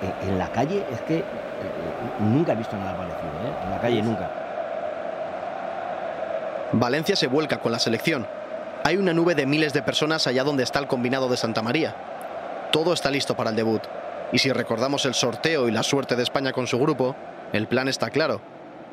eh, 0.00 0.28
en 0.28 0.38
la 0.38 0.50
calle 0.52 0.84
es 0.92 1.00
que 1.02 1.18
eh, 1.18 1.24
nunca 2.20 2.52
he 2.52 2.56
visto 2.56 2.76
nada 2.76 2.96
parecido, 2.96 3.32
¿eh? 3.44 3.64
en 3.64 3.70
la 3.70 3.80
calle 3.80 4.00
nunca. 4.00 4.30
Valencia 6.70 7.16
se 7.16 7.26
vuelca 7.26 7.58
con 7.58 7.72
la 7.72 7.80
selección. 7.80 8.28
Hay 8.84 8.96
una 8.96 9.12
nube 9.12 9.34
de 9.34 9.44
miles 9.44 9.72
de 9.72 9.82
personas 9.82 10.28
allá 10.28 10.44
donde 10.44 10.62
está 10.62 10.78
el 10.78 10.86
combinado 10.86 11.28
de 11.28 11.36
Santa 11.36 11.62
María. 11.62 11.96
Todo 12.72 12.92
está 12.92 13.10
listo 13.10 13.36
para 13.36 13.50
el 13.50 13.56
debut. 13.56 13.82
Y 14.32 14.38
si 14.38 14.52
recordamos 14.52 15.06
el 15.06 15.14
sorteo 15.14 15.68
y 15.68 15.72
la 15.72 15.82
suerte 15.82 16.16
de 16.16 16.22
España 16.22 16.52
con 16.52 16.66
su 16.66 16.78
grupo, 16.78 17.16
el 17.52 17.66
plan 17.66 17.88
está 17.88 18.10
claro. 18.10 18.40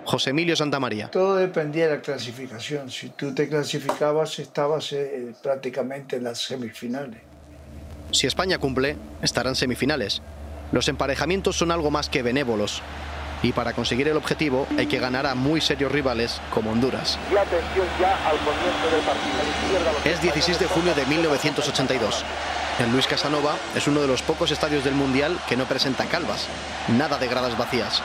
José 0.05 0.29
Emilio 0.29 0.55
Santamaría. 0.55 1.09
Todo 1.09 1.35
dependía 1.35 1.87
de 1.87 1.97
la 1.97 2.01
clasificación. 2.01 2.89
Si 2.89 3.09
tú 3.09 3.33
te 3.33 3.49
clasificabas, 3.49 4.39
estabas 4.39 4.93
eh, 4.93 5.33
prácticamente 5.41 6.17
en 6.17 6.23
las 6.23 6.39
semifinales. 6.39 7.19
Si 8.11 8.27
España 8.27 8.59
cumple, 8.59 8.95
estarán 9.21 9.55
semifinales. 9.55 10.21
Los 10.71 10.87
emparejamientos 10.87 11.57
son 11.57 11.71
algo 11.71 11.91
más 11.91 12.07
que 12.07 12.21
benévolos. 12.21 12.81
Y 13.43 13.51
para 13.51 13.73
conseguir 13.73 14.07
el 14.07 14.15
objetivo 14.15 14.67
hay 14.77 14.87
que 14.87 14.99
ganar 14.99 15.25
a 15.25 15.35
muy 15.35 15.59
serios 15.59 15.91
rivales 15.91 16.39
como 16.53 16.71
Honduras. 16.71 17.19
Y 17.31 17.35
atención 17.35 17.85
ya 17.99 18.29
al 18.29 18.37
comienzo 18.37 18.89
del 18.91 19.01
partido. 19.01 20.11
Es 20.11 20.21
16 20.21 20.59
de 20.59 20.65
junio 20.67 20.93
de 20.93 21.05
1982. 21.05 22.23
El 22.79 22.91
Luis 22.91 23.07
Casanova 23.07 23.57
es 23.73 23.87
uno 23.87 24.01
de 24.01 24.07
los 24.07 24.21
pocos 24.21 24.51
estadios 24.51 24.83
del 24.83 24.95
Mundial 24.95 25.39
que 25.47 25.55
no 25.55 25.65
presenta 25.65 26.07
calvas, 26.07 26.47
nada 26.89 27.17
de 27.17 27.29
gradas 27.29 27.57
vacías. 27.57 28.01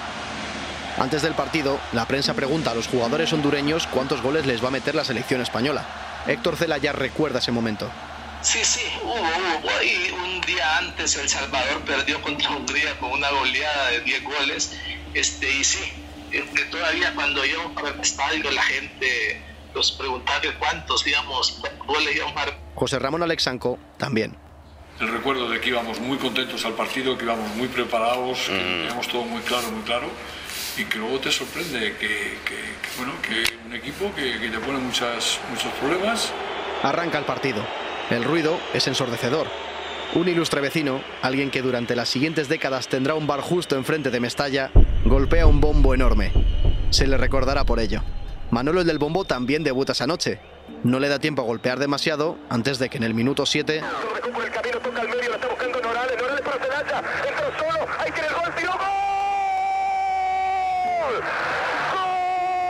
Antes 0.97 1.23
del 1.23 1.35
partido, 1.35 1.81
la 1.93 2.07
prensa 2.07 2.35
pregunta 2.35 2.71
a 2.71 2.75
los 2.75 2.87
jugadores 2.87 3.33
hondureños 3.33 3.89
cuántos 3.89 4.23
goles 4.23 4.47
les 4.47 4.63
va 4.63 4.69
a 4.69 4.73
meter 4.73 4.95
la 4.95 5.03
selección 5.03 5.41
española. 5.41 5.85
Héctor 6.29 6.57
Cela 6.57 6.79
ya 6.79 6.93
recuerda 6.93 7.41
ese 7.41 7.51
momento. 7.51 7.91
Sí, 8.43 8.61
sí, 8.63 8.85
hubo, 9.03 9.15
hubo. 9.15 9.71
Ahí 9.81 10.15
un 10.23 10.41
día 10.43 10.79
antes 10.79 11.17
El 11.17 11.29
Salvador 11.29 11.83
perdió 11.85 12.23
contra 12.23 12.51
Hungría 12.51 12.97
con 13.01 13.11
una 13.11 13.29
goleada 13.31 13.89
de 13.91 14.01
10 14.03 14.23
goles. 14.23 14.79
Este, 15.15 15.51
y 15.51 15.65
sí, 15.65 15.93
este, 16.31 16.65
todavía 16.67 17.13
cuando 17.17 17.45
yo 17.45 17.75
el 17.93 18.01
estadio 18.01 18.49
la 18.53 18.63
gente 18.63 19.43
nos 19.75 19.91
preguntaba 19.93 20.41
que 20.41 20.55
cuántos, 20.55 21.05
digamos, 21.05 21.61
goles 21.87 22.15
íbamos 22.15 22.37
a 22.37 22.47
José 22.77 22.99
Ramón 23.01 23.23
Alexanco 23.23 23.79
también. 23.99 24.50
El 25.01 25.09
recuerdo 25.09 25.49
de 25.49 25.61
que 25.61 25.71
íbamos 25.71 25.99
muy 25.99 26.19
contentos 26.19 26.65
al 26.67 26.75
partido, 26.75 27.17
que 27.17 27.25
íbamos 27.25 27.57
muy 27.57 27.69
preparados, 27.69 28.39
que 28.47 28.59
teníamos 28.59 29.09
todo 29.09 29.23
muy 29.23 29.41
claro, 29.41 29.71
muy 29.71 29.83
claro 29.83 30.09
y 30.77 30.85
que 30.85 30.99
luego 30.99 31.19
te 31.19 31.31
sorprende 31.31 31.97
que, 31.99 32.09
que, 32.45 32.57
que 32.57 32.97
bueno, 32.97 33.13
que 33.23 33.45
un 33.67 33.75
equipo 33.75 34.13
que, 34.15 34.39
que, 34.39 34.49
te 34.49 34.59
pone 34.59 34.79
muchas, 34.79 35.41
muchos 35.51 35.73
problemas. 35.81 36.33
Arranca 36.83 37.19
el 37.19 37.25
partido. 37.25 37.65
El 38.11 38.25
ruido 38.25 38.59
es 38.75 38.87
ensordecedor. 38.89 39.47
Un 40.15 40.29
ilustre 40.29 40.61
vecino, 40.61 41.01
alguien 41.23 41.51
que 41.51 41.63
durante 41.63 41.97
las 41.97 42.09
siguientes 42.09 42.49
décadas 42.49 42.89
tendrá 42.89 43.15
un 43.15 43.27
bar 43.27 43.41
justo 43.41 43.77
enfrente 43.77 44.11
de 44.11 44.21
Mestalla, 44.21 44.71
golpea 45.05 45.47
un 45.47 45.61
bombo 45.61 45.95
enorme. 45.95 46.33
Se 46.91 47.07
le 47.07 47.17
recordará 47.17 47.65
por 47.65 47.81
ello. 47.81 48.03
Manolo 48.51 48.81
el 48.81 48.87
del 48.87 48.99
bombo 48.99 49.25
también 49.25 49.63
debuta 49.63 49.93
esa 49.93 50.07
noche. 50.07 50.41
No 50.83 50.99
le 50.99 51.09
da 51.09 51.19
tiempo 51.19 51.43
a 51.43 51.45
golpear 51.45 51.79
demasiado 51.79 52.39
antes 52.49 52.79
de 52.79 52.89
que 52.89 52.97
en 52.97 53.05
el 53.05 53.15
minuto 53.15 53.45
7 53.45 53.83
Recupera 54.15 54.45
el 54.47 54.53
camino, 54.53 54.79
toca 54.79 55.01
al 55.03 55.09
medio, 55.09 55.29
la 55.31 55.37
está 55.37 55.49
buscando 55.49 55.81
Norales, 55.81 56.17
Norales 56.21 56.41
para 56.41 56.65
Celaya, 56.65 57.03
entró 57.29 57.59
solo, 57.59 57.87
ahí 57.99 58.13
tiene 58.13 58.29
el 58.29 58.35
gol, 58.35 58.55
tiró 58.57 58.73
gol. 58.73 58.81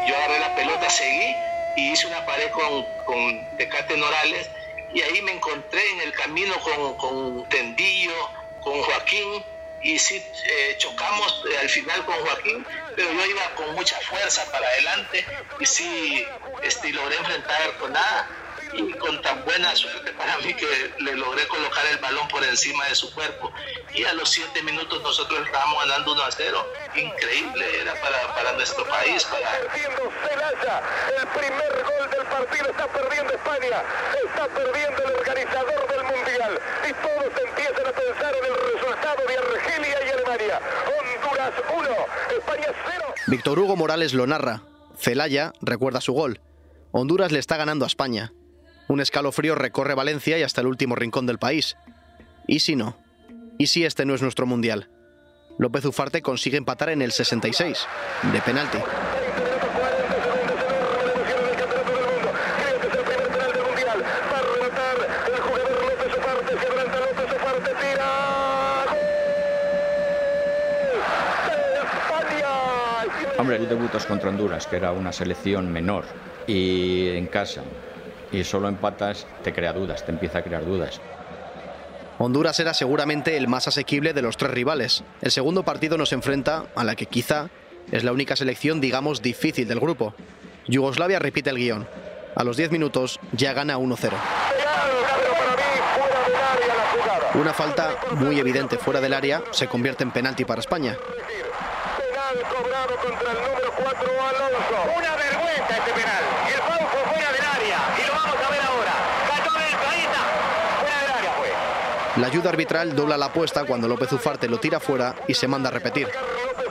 Yo 0.08 0.16
agarré 0.16 0.40
la 0.40 0.54
pelota, 0.56 0.90
seguí 0.90 1.36
y 1.76 1.92
hice 1.92 2.06
una 2.08 2.24
pared 2.26 2.50
con, 2.50 2.84
con 3.04 3.56
Tecate 3.56 3.96
Norales 3.96 4.50
y 4.92 5.02
ahí 5.02 5.22
me 5.22 5.32
encontré 5.32 5.80
en 5.92 6.00
el 6.00 6.12
camino 6.14 6.54
con, 6.60 6.96
con 6.96 7.48
Tendillo, 7.48 8.12
con 8.62 8.82
Joaquín 8.82 9.44
y 9.82 9.98
sí 9.98 10.16
eh, 10.16 10.74
chocamos 10.78 11.44
eh, 11.50 11.58
al 11.58 11.68
final 11.68 12.04
con 12.04 12.14
Joaquín, 12.16 12.66
pero 12.96 13.12
yo 13.12 13.26
iba 13.26 13.42
con 13.56 13.74
mucha 13.74 13.98
fuerza 14.00 14.44
para 14.50 14.66
adelante 14.66 15.24
y 15.58 15.66
sí 15.66 16.26
este, 16.62 16.92
logré 16.92 17.16
enfrentar 17.16 17.76
con 17.78 17.92
nada 17.92 18.28
y 18.72 18.92
con 18.92 19.20
tan 19.22 19.44
buena 19.44 19.74
suerte 19.74 20.12
para 20.12 20.38
mí 20.38 20.54
que 20.54 20.92
le 20.98 21.16
logré 21.16 21.46
colocar 21.48 21.84
el 21.86 21.98
balón 21.98 22.28
por 22.28 22.44
encima 22.44 22.86
de 22.86 22.94
su 22.94 23.12
cuerpo. 23.14 23.52
Y 23.92 24.04
a 24.04 24.12
los 24.14 24.30
siete 24.30 24.62
minutos 24.62 25.02
nosotros 25.02 25.44
estábamos 25.44 25.84
ganando 25.86 26.12
1 26.12 26.22
a 26.22 26.30
0 26.30 26.72
increíble 26.94 27.80
era 27.80 27.94
para, 28.00 28.34
para 28.34 28.52
nuestro 28.52 28.86
país 28.86 29.24
para 29.24 29.58
el 29.60 31.26
primer 31.28 31.84
gol 31.84 32.10
del 32.10 32.26
partido 32.26 32.70
está 32.70 32.86
perdiendo 32.88 33.32
España, 33.34 33.82
está 34.24 34.46
perdiendo 34.48 35.04
el 35.04 35.10
organizador 35.16 35.88
del 35.88 36.02
Mundial. 36.04 36.60
Y 36.88 36.92
todos 36.92 37.32
empiezan 37.44 37.86
a 37.86 37.92
pensar 37.92 38.34
en 38.36 38.44
el 38.44 38.59
resultado 39.10 39.28
de 39.28 39.36
Argelia 39.36 39.98
y 40.06 40.10
Alemania. 40.10 40.60
Honduras 41.16 41.52
1, 41.76 41.88
España 42.38 42.74
0. 42.92 43.04
Víctor 43.26 43.58
Hugo 43.58 43.76
Morales 43.76 44.14
lo 44.14 44.26
narra. 44.26 44.62
Celaya 44.98 45.52
recuerda 45.60 46.00
su 46.00 46.12
gol. 46.12 46.40
Honduras 46.92 47.32
le 47.32 47.38
está 47.38 47.56
ganando 47.56 47.84
a 47.84 47.88
España. 47.88 48.32
Un 48.88 49.00
escalofrío 49.00 49.54
recorre 49.54 49.94
Valencia 49.94 50.38
y 50.38 50.42
hasta 50.42 50.60
el 50.60 50.66
último 50.66 50.96
rincón 50.96 51.26
del 51.26 51.38
país. 51.38 51.76
¿Y 52.46 52.60
si 52.60 52.76
no? 52.76 52.96
¿Y 53.58 53.68
si 53.68 53.84
este 53.84 54.04
no 54.04 54.14
es 54.14 54.22
nuestro 54.22 54.46
mundial? 54.46 54.90
López 55.58 55.84
Ufarte 55.84 56.22
consigue 56.22 56.56
empatar 56.56 56.90
en 56.90 57.02
el 57.02 57.12
66, 57.12 57.86
de 58.32 58.40
penalti. 58.40 58.78
Hombre, 73.40 73.58
tú 73.58 73.66
debutas 73.66 74.04
contra 74.04 74.28
Honduras, 74.28 74.66
que 74.66 74.76
era 74.76 74.92
una 74.92 75.12
selección 75.12 75.72
menor, 75.72 76.04
y 76.46 77.08
en 77.08 77.26
casa, 77.26 77.62
y 78.30 78.44
solo 78.44 78.68
empatas, 78.68 79.26
te 79.42 79.52
crea 79.52 79.72
dudas, 79.72 80.04
te 80.04 80.12
empieza 80.12 80.38
a 80.38 80.42
crear 80.42 80.64
dudas. 80.64 81.00
Honduras 82.18 82.60
era 82.60 82.74
seguramente 82.74 83.38
el 83.38 83.48
más 83.48 83.66
asequible 83.66 84.12
de 84.12 84.20
los 84.20 84.36
tres 84.36 84.50
rivales. 84.50 85.04
El 85.22 85.30
segundo 85.30 85.62
partido 85.62 85.96
nos 85.96 86.12
enfrenta 86.12 86.66
a 86.74 86.84
la 86.84 86.94
que 86.96 87.06
quizá 87.06 87.48
es 87.90 88.04
la 88.04 88.12
única 88.12 88.36
selección, 88.36 88.78
digamos, 88.78 89.22
difícil 89.22 89.66
del 89.66 89.80
grupo. 89.80 90.14
Yugoslavia 90.66 91.18
repite 91.18 91.48
el 91.48 91.56
guion. 91.56 91.88
A 92.34 92.44
los 92.44 92.58
10 92.58 92.72
minutos 92.72 93.20
ya 93.32 93.54
gana 93.54 93.78
1-0. 93.78 94.12
Una 97.34 97.54
falta 97.54 97.96
muy 98.16 98.38
evidente 98.38 98.76
fuera 98.76 99.00
del 99.00 99.14
área 99.14 99.42
se 99.50 99.66
convierte 99.66 100.04
en 100.04 100.10
penalti 100.10 100.44
para 100.44 100.60
España. 100.60 100.96
Contra 102.86 103.32
el 103.32 103.38
número 103.42 103.70
4 103.76 104.08
Alonso. 104.08 104.76
Una 104.96 105.16
vergüenza 105.16 105.76
este 105.76 105.92
penal. 105.92 106.22
El 106.48 106.60
fue 106.88 107.00
fuera 107.12 107.30
del 107.32 107.44
área. 107.44 107.78
Y 107.98 108.02
lo 108.06 108.14
vamos 108.14 108.36
a 108.36 108.48
ver 108.50 108.60
ahora. 108.60 108.92
Cayó 109.28 109.52
del 109.52 109.76
planeta. 109.76 110.20
Fuera 110.80 110.98
del 111.00 111.10
área 111.12 111.32
fue. 111.32 111.50
La 112.20 112.26
ayuda 112.26 112.48
arbitral 112.50 112.96
dobla 112.96 113.16
la 113.18 113.26
apuesta 113.26 113.64
cuando 113.64 113.86
López 113.86 114.10
Ufarte 114.12 114.48
lo 114.48 114.58
tira 114.58 114.80
fuera 114.80 115.14
y 115.28 115.34
se 115.34 115.46
manda 115.46 115.68
a 115.68 115.72
repetir. 115.72 116.08
Durante 116.08 116.62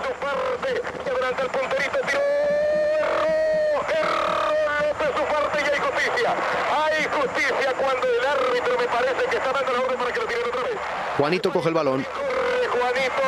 el 1.43 1.50
punterito 1.50 2.00
tiró. 2.08 2.19
Erró 4.00 4.88
López 4.88 5.10
Ufarte 5.10 5.62
y 5.62 5.65
hay 5.69 5.80
justicia. 5.80 6.34
Hay 6.76 7.08
justicia 7.22 7.74
cuando 7.78 8.08
el 8.08 8.26
árbitro 8.26 8.80
me 8.80 8.88
parece 8.88 9.26
que 9.30 9.38
está 9.38 9.54
dando 9.54 9.74
la 9.74 9.80
orden 9.82 9.98
para 9.98 10.12
que 10.12 10.19
lo 10.19 10.26
tiren 10.26 10.48
otra 10.48 10.63
vez. 10.63 10.74
Juanito 11.17 11.52
coge 11.52 11.67
el 11.67 11.76
balón 11.76 12.06
Juanito 12.72 13.22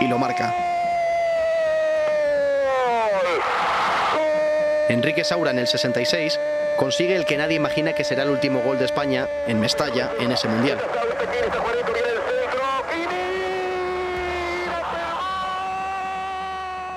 y 0.00 0.08
lo 0.08 0.18
marca. 0.18 0.54
Enrique 4.88 5.24
Saura 5.24 5.50
en 5.50 5.58
el 5.58 5.66
66 5.66 6.38
consigue 6.76 7.16
el 7.16 7.24
que 7.24 7.36
nadie 7.36 7.56
imagina 7.56 7.94
que 7.94 8.04
será 8.04 8.24
el 8.24 8.30
último 8.30 8.60
gol 8.60 8.78
de 8.78 8.84
España 8.84 9.26
en 9.46 9.60
Mestalla 9.60 10.10
en 10.20 10.32
ese 10.32 10.46
mundial. 10.48 10.78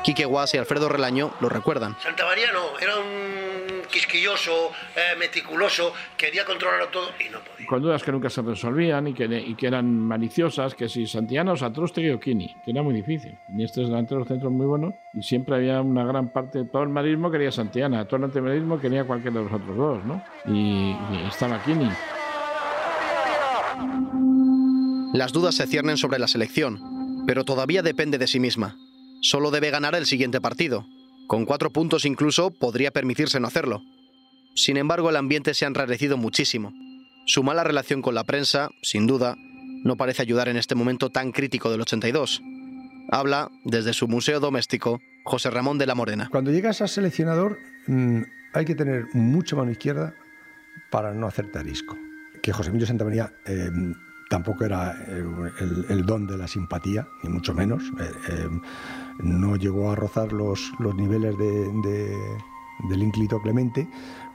Quique 0.04 0.26
Guas 0.26 0.54
y 0.54 0.58
Alfredo 0.58 0.89
Relaño 0.89 1.34
lo 1.39 1.50
recuerdan. 1.50 1.97
Santa 2.02 2.26
María 2.26 2.52
no, 2.52 2.80
era 2.80 2.97
un 2.97 3.47
quisquilloso, 3.98 4.72
eh, 4.96 5.18
meticuloso, 5.18 5.92
quería 6.16 6.46
controlarlo 6.46 6.90
todo 6.90 7.10
y 7.20 7.32
no 7.32 7.40
podía. 7.40 7.66
Con 7.66 7.82
dudas 7.82 8.04
que 8.04 8.12
nunca 8.12 8.30
se 8.30 8.44
resolvían 8.44 9.08
y 9.08 9.14
que, 9.14 9.26
y 9.26 9.56
que 9.56 9.68
eran 9.68 9.88
maliciosas, 10.00 10.76
que 10.76 10.88
si 10.88 11.08
Santianos, 11.08 11.64
Atrostegui 11.64 12.12
o 12.12 12.20
Kini, 12.20 12.56
que 12.64 12.72
era 12.72 12.84
muy 12.84 12.94
difícil. 12.94 13.38
Tenía 13.48 13.66
estos 13.66 13.88
delanteros 13.88 14.28
centros 14.28 14.52
muy 14.52 14.68
buenos 14.68 14.94
y 15.14 15.24
siempre 15.24 15.56
había 15.56 15.82
una 15.82 16.06
gran 16.06 16.30
parte, 16.32 16.64
todo 16.66 16.84
el 16.84 16.90
marismo 16.90 17.32
quería 17.32 17.52
Santiana, 17.52 18.06
todo 18.06 18.18
el 18.18 18.26
antimarismo 18.26 18.80
quería 18.80 19.04
cualquiera 19.04 19.40
de 19.40 19.44
los 19.46 19.54
otros 19.54 19.76
dos, 19.76 20.06
¿no? 20.06 20.24
Y, 20.46 20.92
y 20.92 21.28
estaba 21.28 21.64
Kini. 21.64 21.90
Las 25.14 25.32
dudas 25.32 25.56
se 25.56 25.66
ciernen 25.66 25.98
sobre 25.98 26.20
la 26.20 26.28
selección, 26.28 27.24
pero 27.26 27.44
todavía 27.44 27.82
depende 27.82 28.20
de 28.20 28.28
sí 28.28 28.40
misma. 28.40 28.76
Solo 29.22 29.50
debe 29.50 29.72
ganar 29.72 29.96
el 29.96 30.06
siguiente 30.06 30.40
partido. 30.40 30.86
Con 31.28 31.46
cuatro 31.46 31.72
puntos 31.72 32.06
incluso 32.06 32.52
podría 32.52 32.92
permitirse 32.92 33.40
no 33.40 33.48
hacerlo. 33.48 33.82
Sin 34.56 34.78
embargo, 34.78 35.10
el 35.10 35.18
ambiente 35.18 35.54
se 35.54 35.66
ha 35.66 35.68
enrarecido 35.68 36.18
muchísimo. 36.18 36.74
Su 37.26 37.44
mala 37.44 37.63
relación 37.63 38.02
con 38.02 38.16
la 38.16 38.24
prensa, 38.24 38.70
sin 38.82 39.06
duda, 39.06 39.36
no 39.84 39.98
parece 39.98 40.22
ayudar 40.22 40.48
en 40.48 40.58
este 40.58 40.76
momento 40.76 41.10
tan 41.10 41.32
crítico 41.32 41.70
del 41.70 41.82
82. 41.82 42.42
Habla, 43.12 43.52
desde 43.66 43.94
su 43.94 44.08
museo 44.08 44.40
doméstico, 44.40 45.00
José 45.26 45.50
Ramón 45.50 45.78
de 45.78 45.86
la 45.86 45.96
Morena. 45.96 46.30
Cuando 46.32 46.52
llegas 46.52 46.82
a 46.82 46.88
seleccionador 46.88 47.58
mm, 47.88 48.22
hay 48.54 48.66
que 48.66 48.76
tener 48.76 49.08
mucha 49.13 49.56
mano 49.56 49.72
izquierda 49.72 50.16
para 50.90 51.13
no 51.13 51.28
hacer 51.28 51.52
tarisco. 51.52 51.98
Que 52.42 52.54
José 52.54 52.70
Emilio 52.70 52.88
Santamaría 52.88 53.34
eh, 53.46 53.70
tampoco 54.30 54.63
era 54.63 54.96
eh, 55.08 55.24
el, 55.90 56.06
don 56.06 56.28
de 56.28 56.38
la 56.38 56.48
simpatía, 56.48 57.08
ni 57.24 57.30
mucho 57.30 57.54
menos. 57.54 57.84
Eh, 58.00 58.50
no 59.19 59.56
llegó 59.56 59.91
a 59.91 59.95
rozar 59.95 60.34
los, 60.34 60.71
los 60.80 60.95
niveles 60.95 61.38
de, 61.38 62.38
del 62.89 63.03
ínclito 63.03 63.41
Clemente, 63.41 63.88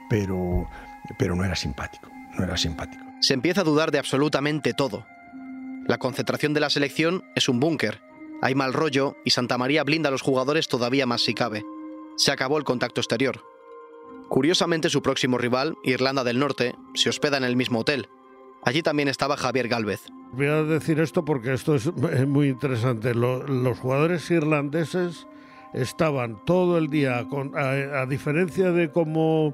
pero, 0.09 0.67
pero 1.17 1.35
no 1.35 1.43
era 1.43 1.55
simpático, 1.55 2.09
no 2.37 2.43
era 2.43 2.57
simpático. 2.57 3.03
Se 3.21 3.33
empieza 3.33 3.61
a 3.61 3.65
dudar 3.65 3.91
de 3.91 3.99
absolutamente 3.99 4.73
todo. 4.73 5.05
La 5.87 5.97
concentración 5.97 6.53
de 6.53 6.59
la 6.59 6.69
selección 6.69 7.23
es 7.35 7.49
un 7.49 7.59
búnker. 7.59 8.01
Hay 8.41 8.55
mal 8.55 8.73
rollo 8.73 9.15
y 9.23 9.29
Santa 9.31 9.57
María 9.57 9.83
blinda 9.83 10.09
a 10.09 10.11
los 10.11 10.21
jugadores 10.21 10.67
todavía 10.67 11.05
más 11.05 11.21
si 11.21 11.33
cabe. 11.33 11.63
Se 12.17 12.31
acabó 12.31 12.57
el 12.57 12.63
contacto 12.63 13.01
exterior. 13.01 13.43
Curiosamente, 14.29 14.89
su 14.89 15.01
próximo 15.01 15.37
rival, 15.37 15.77
Irlanda 15.83 16.23
del 16.23 16.39
Norte, 16.39 16.75
se 16.93 17.09
hospeda 17.09 17.37
en 17.37 17.43
el 17.43 17.55
mismo 17.55 17.79
hotel. 17.79 18.09
Allí 18.63 18.81
también 18.81 19.07
estaba 19.07 19.37
Javier 19.37 19.67
Galvez. 19.67 20.07
Voy 20.33 20.47
a 20.47 20.63
decir 20.63 20.99
esto 20.99 21.23
porque 21.23 21.53
esto 21.53 21.75
es 21.75 21.91
muy 22.27 22.49
interesante. 22.49 23.13
Los, 23.13 23.77
jugadores 23.79 24.29
irlandeses 24.31 25.27
estaban 25.73 26.43
todo 26.45 26.77
el 26.77 26.89
día, 26.89 27.25
con, 27.29 27.53
a, 27.55 28.05
diferencia 28.07 28.71
de 28.71 28.89
cómo 28.89 29.53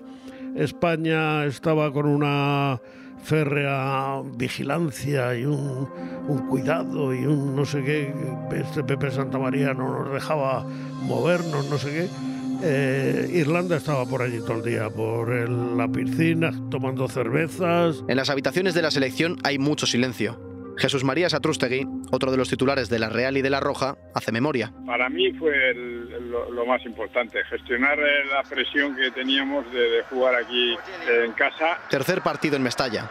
España 0.55 1.45
estaba 1.45 1.91
con 1.91 2.05
una 2.05 2.81
férrea 3.21 4.21
vigilancia 4.37 5.35
y 5.35 5.45
un, 5.45 5.89
un, 6.27 6.47
cuidado 6.47 7.13
y 7.13 7.25
un 7.25 7.53
no 7.53 7.65
sé 7.65 7.83
qué, 7.83 8.13
este 8.55 8.83
Pepe 8.85 9.11
Santa 9.11 9.37
María 9.37 9.73
no 9.73 10.05
nos 10.05 10.13
dejaba 10.13 10.65
movernos, 11.01 11.69
no 11.69 11.77
sé 11.77 11.89
qué 11.91 12.29
eh, 12.61 13.29
Irlanda 13.33 13.77
estaba 13.77 14.05
por 14.05 14.21
allí 14.21 14.39
todo 14.39 14.57
el 14.57 14.63
día, 14.63 14.89
por 14.89 15.29
la 15.49 15.87
piscina, 15.87 16.51
tomando 16.69 17.07
cervezas. 17.07 18.03
En 18.07 18.17
las 18.17 18.29
habitaciones 18.29 18.73
de 18.73 18.81
la 18.81 18.91
selección 18.91 19.37
hay 19.43 19.57
mucho 19.57 19.85
silencio. 19.85 20.48
Jesús 20.79 21.03
María 21.03 21.29
Satrústegui, 21.29 21.85
otro 22.11 22.31
de 22.31 22.37
los 22.37 22.49
titulares 22.49 22.89
de 22.89 22.99
la 22.99 23.09
Real 23.09 23.37
y 23.37 23.41
de 23.41 23.49
la 23.49 23.59
Roja, 23.59 23.97
hace 24.15 24.31
memoria. 24.31 24.73
Para 24.85 25.09
mí 25.09 25.31
fue 25.33 25.73
lo, 25.73 26.65
más 26.65 26.85
importante, 26.85 27.43
gestionar 27.45 27.99
eh, 27.99 28.25
la 28.25 28.43
presión 28.43 28.95
que 28.95 29.11
teníamos 29.11 29.71
de, 29.71 30.03
jugar 30.09 30.35
aquí 30.35 30.73
eh, 30.73 31.25
en 31.25 31.33
casa. 31.33 31.79
Tercer 31.89 32.21
partido 32.21 32.55
en 32.55 32.63
Mestalla. 32.63 33.09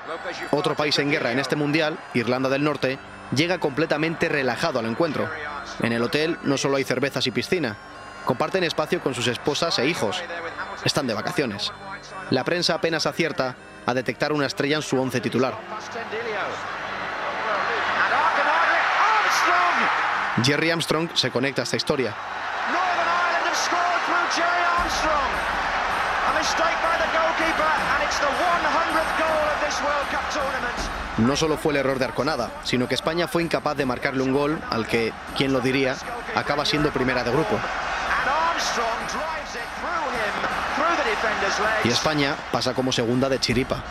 Otro 0.51 0.75
país 0.75 0.99
en 0.99 1.11
guerra 1.11 1.33
en 1.33 1.39
este 1.39 1.57
Mundial, 1.57 1.99
Irlanda 2.15 2.49
del 2.49 2.65
Norte, 2.65 2.99
llega 3.35 3.59
completamente 3.59 4.29
relajado 4.29 4.79
al 4.79 4.87
encuentro. 4.87 5.29
En 5.83 5.93
el 5.93 6.03
hotel 6.03 6.37
no 6.45 6.57
solo 6.57 6.77
hay 6.77 6.85
cervezas 6.85 7.27
y 7.27 7.31
piscina, 7.31 7.77
Comparten 8.29 8.63
espacio 8.63 9.01
con 9.01 9.15
sus 9.15 9.27
esposas 9.27 9.79
e 9.79 9.87
hijos. 9.87 10.23
Están 10.85 11.07
de 11.07 11.15
vacaciones. 11.15 11.73
La 12.29 12.45
prensa 12.45 12.75
apenas 12.75 13.07
acierta 13.07 13.57
a 13.87 13.95
detectar 13.95 14.35
una 14.35 14.45
estrella 14.45 14.77
en 14.77 14.83
su 14.83 15.01
once 15.01 15.19
titular. 15.23 15.55
Jerry 20.45 20.71
Armstrong 20.71 21.11
se 21.15 21.31
conecta 21.31 21.63
a 21.63 21.65
esta 21.65 21.77
historia. 21.77 22.15
No 31.19 31.37
solo 31.37 31.57
fue 31.57 31.73
el 31.73 31.79
error 31.79 31.99
de 31.99 32.05
Arconada, 32.05 32.51
sino 32.63 32.87
que 32.87 32.95
España 32.95 33.27
fue 33.27 33.43
incapaz 33.43 33.77
de 33.77 33.85
marcarle 33.85 34.23
un 34.23 34.33
gol 34.33 34.61
al 34.71 34.87
que, 34.87 35.13
quien 35.37 35.53
lo 35.53 35.61
diría, 35.61 35.97
acaba 36.35 36.65
siendo 36.65 36.91
primera 36.91 37.25
de 37.25 37.31
grupo. 37.33 37.59
Y 41.85 41.89
España 41.89 42.37
pasa 42.53 42.75
como 42.75 42.93
segunda 42.93 43.29
de 43.29 43.41
chiripa. 43.41 43.83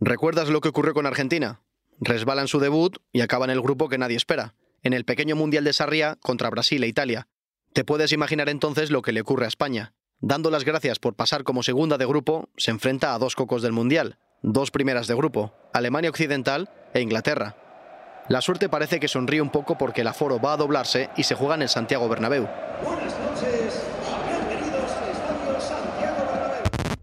¿Recuerdas 0.00 0.50
lo 0.50 0.60
que 0.60 0.68
ocurrió 0.68 0.92
con 0.92 1.06
Argentina? 1.06 1.62
Resbala 2.00 2.42
en 2.42 2.48
su 2.48 2.60
debut 2.60 2.98
y 3.12 3.22
acaba 3.22 3.46
en 3.46 3.50
el 3.50 3.62
grupo 3.62 3.88
que 3.88 3.96
nadie 3.96 4.16
espera, 4.16 4.54
en 4.82 4.92
el 4.92 5.06
pequeño 5.06 5.36
Mundial 5.36 5.64
de 5.64 5.72
Sarriá 5.72 6.16
contra 6.20 6.50
Brasil 6.50 6.84
e 6.84 6.86
Italia. 6.86 7.28
Te 7.72 7.82
puedes 7.82 8.12
imaginar 8.12 8.50
entonces 8.50 8.90
lo 8.90 9.00
que 9.00 9.12
le 9.12 9.22
ocurre 9.22 9.46
a 9.46 9.48
España. 9.48 9.94
Dando 10.20 10.50
las 10.50 10.64
gracias 10.64 10.98
por 10.98 11.14
pasar 11.14 11.44
como 11.44 11.62
segunda 11.62 11.96
de 11.96 12.04
grupo, 12.04 12.50
se 12.58 12.70
enfrenta 12.70 13.14
a 13.14 13.18
dos 13.18 13.36
cocos 13.36 13.62
del 13.62 13.72
Mundial, 13.72 14.18
dos 14.42 14.70
primeras 14.70 15.06
de 15.06 15.14
grupo, 15.14 15.54
Alemania 15.72 16.10
Occidental 16.10 16.70
e 16.92 17.00
Inglaterra. 17.00 17.56
La 18.28 18.42
suerte 18.42 18.68
parece 18.68 19.00
que 19.00 19.08
sonríe 19.08 19.40
un 19.40 19.50
poco 19.50 19.78
porque 19.78 20.02
el 20.02 20.08
aforo 20.08 20.38
va 20.40 20.54
a 20.54 20.56
doblarse 20.58 21.08
y 21.16 21.22
se 21.22 21.34
juega 21.34 21.54
en 21.54 21.62
el 21.62 21.68
Santiago 21.70 22.08
Bernabéu. 22.08 22.46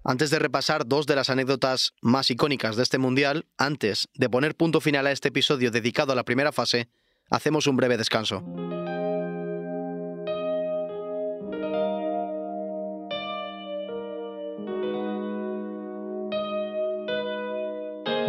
Antes 0.06 0.30
de 0.30 0.40
repasar 0.40 0.86
dos 0.86 1.06
de 1.06 1.16
las 1.16 1.30
anécdotas 1.30 1.94
más 2.02 2.30
icónicas 2.30 2.76
de 2.76 2.84
este 2.84 2.98
Mundial, 2.98 3.46
antes 3.58 4.10
de 4.14 4.30
poner 4.30 4.56
punto 4.56 4.82
final 4.82 5.08
a 5.08 5.12
este 5.12 5.30
episodio 5.30 5.72
dedicado 5.72 6.12
a 6.12 6.16
la 6.16 6.26
primera 6.26 6.52
fase, 6.52 6.90
hacemos 7.30 7.68
un 7.68 7.78
breve 7.78 7.96
descanso. 7.98 8.44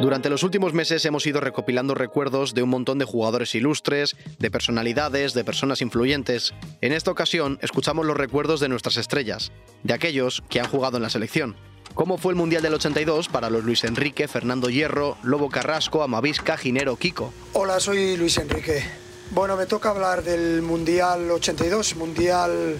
Durante 0.00 0.28
los 0.28 0.42
últimos 0.42 0.74
meses 0.74 1.04
hemos 1.04 1.26
ido 1.26 1.40
recopilando 1.40 1.94
recuerdos 1.94 2.52
de 2.52 2.62
un 2.62 2.68
montón 2.68 2.98
de 2.98 3.04
jugadores 3.04 3.54
ilustres, 3.54 4.16
de 4.38 4.50
personalidades, 4.50 5.34
de 5.34 5.44
personas 5.44 5.80
influyentes. 5.80 6.52
En 6.80 6.92
esta 6.92 7.10
ocasión 7.10 7.58
escuchamos 7.62 8.04
los 8.04 8.16
recuerdos 8.16 8.60
de 8.60 8.68
nuestras 8.68 8.96
estrellas, 8.96 9.52
de 9.82 9.94
aquellos 9.94 10.42
que 10.48 10.60
han 10.60 10.68
jugado 10.68 10.96
en 10.96 11.04
la 11.04 11.10
selección. 11.10 11.56
¿Cómo 11.94 12.18
fue 12.18 12.32
el 12.32 12.36
Mundial 12.36 12.62
del 12.62 12.74
82 12.74 13.28
para 13.28 13.50
los 13.50 13.64
Luis 13.64 13.84
Enrique, 13.84 14.26
Fernando 14.26 14.68
Hierro, 14.68 15.16
Lobo 15.22 15.48
Carrasco, 15.48 16.02
Amavisca, 16.02 16.56
Ginero, 16.56 16.96
Kiko? 16.96 17.32
Hola, 17.52 17.78
soy 17.78 18.16
Luis 18.16 18.36
Enrique. 18.38 18.84
Bueno, 19.30 19.56
me 19.56 19.66
toca 19.66 19.90
hablar 19.90 20.24
del 20.24 20.60
Mundial 20.60 21.30
82, 21.30 21.96
Mundial 21.96 22.78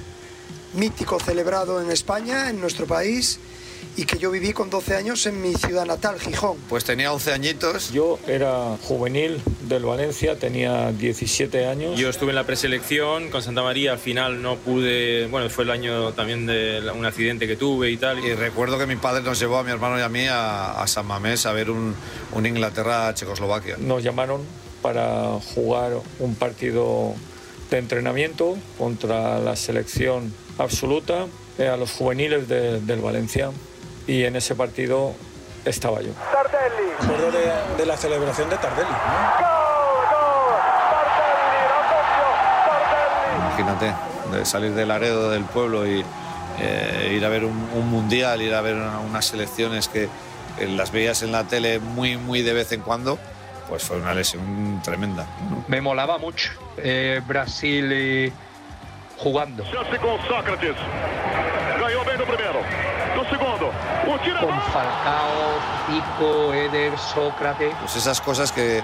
mítico 0.75 1.21
celebrado 1.21 1.81
en 1.81 1.91
España, 1.91 2.51
en 2.51 2.61
nuestro 2.61 2.87
país 2.87 3.39
y 3.97 4.05
que 4.05 4.19
yo 4.19 4.31
viví 4.31 4.53
con 4.53 4.71
12 4.71 4.97
años 4.97 5.27
en 5.27 5.41
mi 5.41 5.55
ciudad 5.55 5.87
natal, 5.87 6.19
Gijón. 6.19 6.57
Pues 6.69 6.85
tenía 6.85 7.13
11 7.13 7.33
añitos. 7.33 7.93
Yo 7.93 8.19
era 8.27 8.77
juvenil 8.83 9.41
del 9.69 9.85
Valencia, 9.85 10.39
tenía 10.39 10.93
17 10.93 11.67
años. 11.67 11.99
Yo 11.99 12.09
estuve 12.09 12.31
en 12.31 12.37
la 12.37 12.45
preselección 12.45 13.31
con 13.31 13.43
Santa 13.43 13.63
María, 13.63 13.93
al 13.93 13.99
final 13.99 14.43
no 14.43 14.57
pude, 14.57 15.27
bueno, 15.29 15.49
fue 15.49 15.65
el 15.65 15.71
año 15.71 16.13
también 16.13 16.47
de 16.47 16.83
un 16.95 17.05
accidente 17.05 17.47
que 17.47 17.57
tuve 17.57 17.91
y 17.91 17.97
tal. 17.97 18.25
Y 18.25 18.35
recuerdo 18.35 18.79
que 18.79 18.87
mi 18.87 18.97
padre 18.97 19.23
nos 19.23 19.39
llevó 19.39 19.59
a 19.59 19.63
mi 19.63 19.71
hermano 19.71 19.99
y 19.99 20.03
a 20.03 20.09
mí 20.09 20.27
a, 20.29 20.85
San 20.87 21.07
Mamés 21.07 21.47
a 21.47 21.53
ver 21.53 21.71
un, 21.71 21.95
un 22.33 22.47
Inglaterra-Checoslovaquia. 22.47 23.77
Nos 23.79 24.03
llamaron 24.03 24.43
para 24.83 25.41
jugar 25.55 25.93
un 26.19 26.35
partido 26.35 27.15
de 27.71 27.79
entrenamiento 27.79 28.57
contra 28.77 29.39
la 29.39 29.57
selección 29.57 30.33
absoluta 30.59 31.27
eh, 31.59 31.69
a 31.69 31.77
los 31.77 31.93
juveniles 31.93 32.49
del 32.49 33.01
Valencia 33.01 33.51
y 34.07 34.25
en 34.25 34.37
ese 34.37 34.55
partido 34.55 35.15
estaba 35.65 36.01
yo. 36.03 36.13
Tardelli. 36.33 36.91
Acuerdo 37.01 37.31
de, 37.33 37.77
de, 37.79 37.87
la 37.87 37.97
celebración 37.97 38.51
de 38.51 38.57
Tardelli. 38.59 38.91
Imagínate, 43.39 43.95
de 44.37 44.45
salir 44.45 44.73
del 44.73 44.91
aredo 44.91 45.31
del 45.31 45.45
pueblo 45.45 45.87
y 45.87 46.05
eh, 46.61 47.15
ir 47.17 47.25
a 47.25 47.29
ver 47.29 47.45
un, 47.45 47.91
mundial, 47.91 48.41
ir 48.43 48.55
a 48.55 48.61
ver 48.61 48.77
unas 48.77 49.25
selecciones 49.25 49.89
que 49.89 50.09
las 50.69 50.93
veías 50.93 51.23
en 51.23 51.33
la 51.33 51.45
tele 51.45 51.81
muy, 51.81 52.17
muy 52.17 52.43
de 52.43 52.53
vez 52.53 52.71
en 52.73 52.81
cuando, 52.81 53.19
pues 53.69 53.83
fue 53.83 53.97
una 53.97 54.15
lesión 54.15 54.81
tremenda. 54.83 55.27
Me 55.67 55.81
molaba 55.81 56.19
mucho 56.19 56.53
eh, 56.77 57.21
Brasil 57.27 57.93
y 57.93 58.33
jugando. 59.19 59.65
Segundo. 63.39 63.73
Con 64.41 64.61
Falcao, 64.73 65.59
Zico, 65.87 66.55
Eder, 66.55 66.97
Sócrates. 66.99 67.75
Pues 67.81 67.97
esas 67.97 68.21
cosas 68.21 68.53
que, 68.53 68.83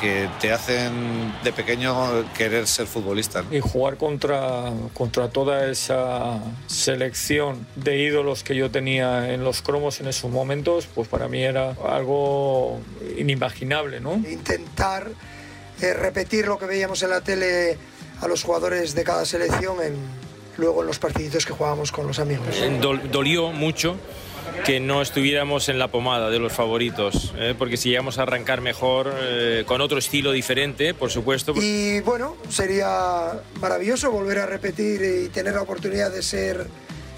que 0.00 0.28
te 0.40 0.52
hacen 0.52 1.34
de 1.42 1.52
pequeño 1.52 2.32
querer 2.32 2.66
ser 2.66 2.86
futbolista. 2.86 3.44
Y 3.50 3.60
jugar 3.60 3.96
contra, 3.96 4.70
contra 4.94 5.28
toda 5.28 5.70
esa 5.70 6.38
selección 6.66 7.66
de 7.76 7.98
ídolos 7.98 8.42
que 8.42 8.54
yo 8.54 8.70
tenía 8.70 9.32
en 9.32 9.44
los 9.44 9.62
cromos 9.62 10.00
en 10.00 10.08
esos 10.08 10.30
momentos, 10.30 10.86
pues 10.94 11.08
para 11.08 11.28
mí 11.28 11.42
era 11.42 11.74
algo 11.86 12.80
inimaginable, 13.18 14.00
¿no? 14.00 14.14
Intentar 14.14 15.08
eh, 15.80 15.94
repetir 15.94 16.46
lo 16.46 16.58
que 16.58 16.66
veíamos 16.66 17.02
en 17.02 17.10
la 17.10 17.20
tele 17.20 17.76
a 18.20 18.28
los 18.28 18.42
jugadores 18.44 18.94
de 18.94 19.04
cada 19.04 19.24
selección 19.24 19.82
en 19.82 20.19
luego 20.60 20.82
en 20.82 20.86
los 20.86 20.98
partiditos 20.98 21.44
que 21.44 21.52
jugábamos 21.52 21.90
con 21.90 22.06
los 22.06 22.18
amigos. 22.18 22.46
Eh, 22.52 22.80
dolió 23.10 23.50
mucho 23.50 23.96
que 24.64 24.80
no 24.80 25.00
estuviéramos 25.00 25.68
en 25.68 25.78
la 25.78 25.88
pomada 25.88 26.30
de 26.30 26.38
los 26.38 26.52
favoritos, 26.52 27.32
¿eh? 27.36 27.54
porque 27.56 27.76
si 27.76 27.88
llegamos 27.88 28.18
a 28.18 28.22
arrancar 28.22 28.60
mejor, 28.60 29.12
eh, 29.14 29.64
con 29.66 29.80
otro 29.80 29.98
estilo 29.98 30.32
diferente, 30.32 30.92
por 30.94 31.10
supuesto. 31.10 31.54
Y 31.56 32.00
bueno, 32.00 32.36
sería 32.48 33.40
maravilloso 33.60 34.10
volver 34.10 34.38
a 34.38 34.46
repetir 34.46 35.02
y 35.02 35.28
tener 35.28 35.54
la 35.54 35.62
oportunidad 35.62 36.10
de 36.10 36.22
ser 36.22 36.66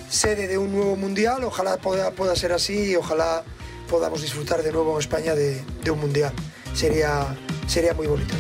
sede 0.09 0.47
de 0.47 0.59
un 0.59 0.73
nuevo 0.73 0.97
mundial. 0.97 1.43
Ojalá 1.45 1.79
pueda, 1.79 2.13
pueda 2.13 2.37
ser 2.37 2.53
así 2.53 2.93
y 2.93 2.97
ojalá 2.97 3.45
podamos 3.89 4.23
disfrutar 4.23 4.63
de 4.63 4.73
nuevo 4.73 4.93
en 4.93 5.01
España 5.01 5.35
de, 5.35 5.63
de 5.83 5.91
un 5.91 6.01
mundial. 6.01 6.33
Sería, 6.75 7.37
sería 7.67 7.95
muy 7.95 8.07
bonito. 8.07 8.35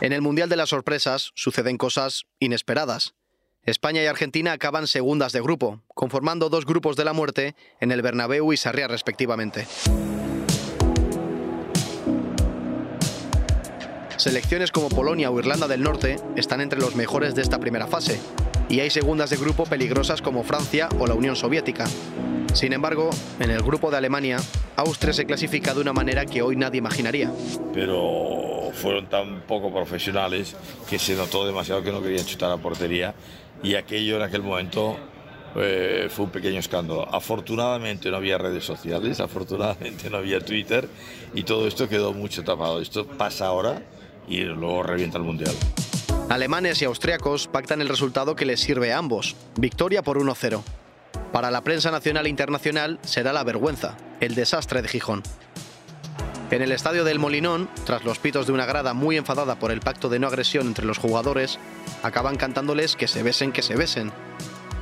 En 0.00 0.12
el 0.12 0.22
Mundial 0.22 0.48
de 0.48 0.56
las 0.56 0.70
Sorpresas 0.70 1.30
suceden 1.34 1.78
cosas 1.78 2.24
inesperadas. 2.38 3.14
España 3.62 4.02
y 4.02 4.06
Argentina 4.06 4.52
acaban 4.52 4.86
segundas 4.86 5.32
de 5.32 5.40
grupo, 5.40 5.82
conformando 5.94 6.50
dos 6.50 6.66
grupos 6.66 6.96
de 6.96 7.04
la 7.04 7.12
muerte 7.12 7.54
en 7.80 7.92
el 7.92 8.02
Bernabéu 8.02 8.52
y 8.52 8.56
Sarriá 8.56 8.88
respectivamente. 8.88 9.66
Selecciones 14.24 14.72
como 14.72 14.88
Polonia 14.88 15.30
o 15.30 15.38
Irlanda 15.38 15.68
del 15.68 15.82
Norte 15.82 16.16
están 16.34 16.62
entre 16.62 16.80
los 16.80 16.96
mejores 16.96 17.34
de 17.34 17.42
esta 17.42 17.58
primera 17.58 17.86
fase, 17.86 18.18
y 18.70 18.80
hay 18.80 18.88
segundas 18.88 19.28
de 19.28 19.36
grupo 19.36 19.64
peligrosas 19.64 20.22
como 20.22 20.44
Francia 20.44 20.88
o 20.98 21.06
la 21.06 21.12
Unión 21.12 21.36
Soviética. 21.36 21.84
Sin 22.54 22.72
embargo, 22.72 23.10
en 23.38 23.50
el 23.50 23.60
grupo 23.60 23.90
de 23.90 23.98
Alemania, 23.98 24.38
Austria 24.76 25.12
se 25.12 25.26
clasifica 25.26 25.74
de 25.74 25.82
una 25.82 25.92
manera 25.92 26.24
que 26.24 26.40
hoy 26.40 26.56
nadie 26.56 26.78
imaginaría. 26.78 27.30
Pero 27.74 28.70
fueron 28.72 29.10
tan 29.10 29.42
poco 29.42 29.70
profesionales 29.70 30.56
que 30.88 30.98
se 30.98 31.16
notó 31.16 31.44
demasiado 31.44 31.82
que 31.82 31.92
no 31.92 32.00
querían 32.00 32.24
chutar 32.24 32.50
a 32.50 32.56
portería 32.56 33.14
y 33.62 33.74
aquello 33.74 34.16
en 34.16 34.22
aquel 34.22 34.42
momento 34.42 34.96
eh, 35.54 36.08
fue 36.08 36.24
un 36.24 36.30
pequeño 36.30 36.60
escándalo. 36.60 37.06
Afortunadamente 37.14 38.10
no 38.10 38.16
había 38.16 38.38
redes 38.38 38.64
sociales, 38.64 39.20
afortunadamente 39.20 40.08
no 40.08 40.16
había 40.16 40.40
Twitter 40.40 40.88
y 41.34 41.42
todo 41.42 41.68
esto 41.68 41.90
quedó 41.90 42.14
mucho 42.14 42.42
tapado. 42.42 42.80
Esto 42.80 43.06
pasa 43.06 43.48
ahora 43.48 43.82
y 44.28 44.40
luego 44.42 44.82
revienta 44.82 45.18
el 45.18 45.24
Mundial. 45.24 45.54
Alemanes 46.30 46.80
y 46.80 46.84
austriacos 46.84 47.48
pactan 47.48 47.80
el 47.80 47.88
resultado 47.88 48.34
que 48.34 48.46
les 48.46 48.60
sirve 48.60 48.92
a 48.92 48.98
ambos, 48.98 49.36
victoria 49.56 50.02
por 50.02 50.18
1-0. 50.18 50.62
Para 51.32 51.50
la 51.50 51.62
prensa 51.62 51.90
nacional 51.90 52.26
e 52.26 52.30
internacional 52.30 52.98
será 53.02 53.32
la 53.32 53.44
vergüenza, 53.44 53.96
el 54.20 54.34
desastre 54.34 54.82
de 54.82 54.88
Gijón. 54.88 55.22
En 56.50 56.62
el 56.62 56.72
estadio 56.72 57.04
del 57.04 57.18
Molinón, 57.18 57.68
tras 57.84 58.04
los 58.04 58.18
pitos 58.18 58.46
de 58.46 58.52
una 58.52 58.66
grada 58.66 58.94
muy 58.94 59.16
enfadada 59.16 59.58
por 59.58 59.72
el 59.72 59.80
pacto 59.80 60.08
de 60.08 60.18
no 60.18 60.28
agresión 60.28 60.68
entre 60.68 60.86
los 60.86 60.98
jugadores, 60.98 61.58
acaban 62.02 62.36
cantándoles 62.36 62.96
que 62.96 63.08
se 63.08 63.22
besen, 63.22 63.50
que 63.50 63.62
se 63.62 63.74
besen. 63.74 64.12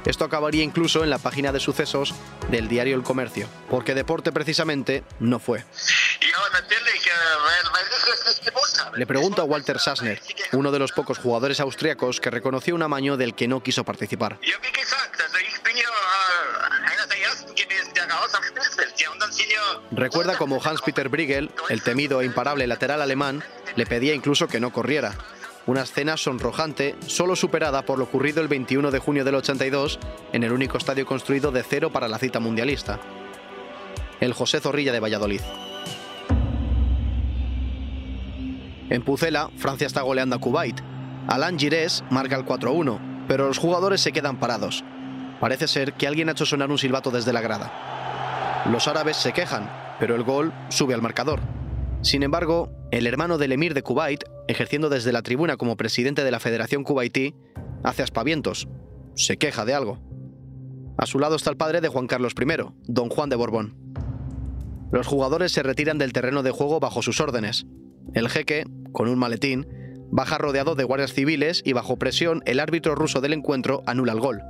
Esto 0.04 0.24
acabaría 0.24 0.64
incluso 0.64 1.04
en 1.04 1.10
la 1.10 1.18
página 1.18 1.52
de 1.52 1.60
sucesos 1.60 2.14
del 2.50 2.68
diario 2.68 2.96
El 2.96 3.02
Comercio, 3.02 3.46
porque 3.70 3.94
deporte 3.94 4.32
precisamente 4.32 5.04
no 5.20 5.38
fue. 5.38 5.64
Le 8.94 9.06
pregunto 9.06 9.42
a 9.42 9.44
Walter 9.44 9.78
Sassner, 9.78 10.20
uno 10.52 10.70
de 10.70 10.78
los 10.78 10.92
pocos 10.92 11.18
jugadores 11.18 11.60
austriacos 11.60 12.20
que 12.20 12.30
reconoció 12.30 12.74
un 12.74 12.82
amaño 12.82 13.16
del 13.16 13.34
que 13.34 13.48
no 13.48 13.62
quiso 13.62 13.84
participar. 13.84 14.38
Recuerda 19.90 20.36
como 20.36 20.60
Hans-Peter 20.62 21.08
Briegel, 21.08 21.50
el 21.68 21.82
temido 21.82 22.20
e 22.20 22.24
imparable 22.24 22.66
lateral 22.66 23.02
alemán, 23.02 23.42
le 23.76 23.86
pedía 23.86 24.14
incluso 24.14 24.48
que 24.48 24.60
no 24.60 24.72
corriera. 24.72 25.14
Una 25.64 25.82
escena 25.82 26.16
sonrojante, 26.16 26.96
solo 27.06 27.36
superada 27.36 27.82
por 27.82 27.98
lo 27.98 28.04
ocurrido 28.04 28.42
el 28.42 28.48
21 28.48 28.90
de 28.90 28.98
junio 28.98 29.24
del 29.24 29.36
82 29.36 29.98
en 30.32 30.42
el 30.42 30.52
único 30.52 30.76
estadio 30.76 31.06
construido 31.06 31.52
de 31.52 31.62
cero 31.62 31.90
para 31.92 32.08
la 32.08 32.18
cita 32.18 32.40
mundialista. 32.40 32.98
El 34.20 34.32
José 34.32 34.60
Zorrilla 34.60 34.92
de 34.92 35.00
Valladolid. 35.00 35.40
En 38.92 39.00
Pucela, 39.02 39.48
Francia 39.56 39.86
está 39.86 40.02
goleando 40.02 40.36
a 40.36 40.38
Kuwait. 40.38 40.78
Alain 41.26 41.58
Girés 41.58 42.04
marca 42.10 42.36
el 42.36 42.44
4-1, 42.44 43.24
pero 43.26 43.46
los 43.46 43.56
jugadores 43.56 44.02
se 44.02 44.12
quedan 44.12 44.38
parados. 44.38 44.84
Parece 45.40 45.66
ser 45.66 45.94
que 45.94 46.06
alguien 46.06 46.28
ha 46.28 46.32
hecho 46.32 46.44
sonar 46.44 46.70
un 46.70 46.76
silbato 46.76 47.10
desde 47.10 47.32
la 47.32 47.40
grada. 47.40 47.72
Los 48.70 48.88
árabes 48.88 49.16
se 49.16 49.32
quejan, 49.32 49.70
pero 49.98 50.14
el 50.14 50.24
gol 50.24 50.52
sube 50.68 50.92
al 50.92 51.00
marcador. 51.00 51.40
Sin 52.02 52.22
embargo, 52.22 52.70
el 52.90 53.06
hermano 53.06 53.38
del 53.38 53.52
emir 53.52 53.72
de 53.72 53.82
Kuwait, 53.82 54.24
ejerciendo 54.46 54.90
desde 54.90 55.10
la 55.10 55.22
tribuna 55.22 55.56
como 55.56 55.78
presidente 55.78 56.22
de 56.22 56.30
la 56.30 56.38
Federación 56.38 56.84
Kuwaití, 56.84 57.34
hace 57.82 58.02
aspavientos. 58.02 58.68
Se 59.16 59.38
queja 59.38 59.64
de 59.64 59.72
algo. 59.72 60.00
A 60.98 61.06
su 61.06 61.18
lado 61.18 61.36
está 61.36 61.48
el 61.48 61.56
padre 61.56 61.80
de 61.80 61.88
Juan 61.88 62.08
Carlos 62.08 62.34
I, 62.38 62.44
don 62.82 63.08
Juan 63.08 63.30
de 63.30 63.36
Borbón. 63.36 63.74
Los 64.92 65.06
jugadores 65.06 65.50
se 65.50 65.62
retiran 65.62 65.96
del 65.96 66.12
terreno 66.12 66.42
de 66.42 66.50
juego 66.50 66.78
bajo 66.78 67.00
sus 67.00 67.22
órdenes. 67.22 67.64
El 68.12 68.28
jeque, 68.28 68.66
con 68.92 69.08
un 69.08 69.18
maletín, 69.18 69.66
baja 70.10 70.38
rodeado 70.38 70.74
de 70.74 70.84
guardias 70.84 71.12
civiles 71.12 71.62
y 71.64 71.72
bajo 71.72 71.96
presión 71.96 72.42
el 72.46 72.60
árbitro 72.60 72.94
ruso 72.94 73.20
del 73.20 73.32
encuentro 73.32 73.82
anula 73.86 74.12
el 74.12 74.20
gol. 74.20 74.42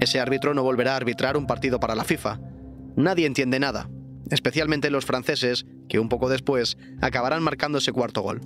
Ese 0.00 0.20
árbitro 0.20 0.54
no 0.54 0.62
volverá 0.62 0.94
a 0.94 0.96
arbitrar 0.96 1.36
un 1.36 1.46
partido 1.46 1.78
para 1.78 1.94
la 1.94 2.04
FIFA. 2.04 2.40
Nadie 2.96 3.26
entiende 3.26 3.60
nada, 3.60 3.88
especialmente 4.30 4.90
los 4.90 5.04
franceses, 5.04 5.66
que 5.88 5.98
un 5.98 6.08
poco 6.08 6.28
después 6.28 6.76
acabarán 7.00 7.42
marcando 7.42 7.78
ese 7.78 7.92
cuarto 7.92 8.22
gol. 8.22 8.40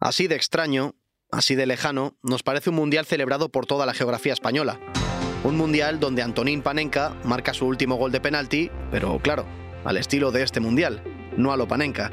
Así 0.00 0.26
de 0.26 0.36
extraño, 0.36 0.94
así 1.30 1.54
de 1.54 1.66
lejano, 1.66 2.16
nos 2.22 2.42
parece 2.42 2.70
un 2.70 2.76
mundial 2.76 3.06
celebrado 3.06 3.50
por 3.50 3.66
toda 3.66 3.86
la 3.86 3.94
geografía 3.94 4.32
española. 4.32 4.78
Un 5.44 5.56
mundial 5.56 6.00
donde 6.00 6.22
Antonín 6.22 6.62
Panenka 6.62 7.14
marca 7.24 7.54
su 7.54 7.66
último 7.66 7.96
gol 7.96 8.12
de 8.12 8.20
penalti, 8.20 8.70
pero 8.90 9.18
claro, 9.20 9.46
al 9.86 9.96
estilo 9.96 10.32
de 10.32 10.42
este 10.42 10.60
mundial, 10.60 11.02
no 11.36 11.52
a 11.52 11.56
lo 11.56 11.68
Panenka. 11.68 12.10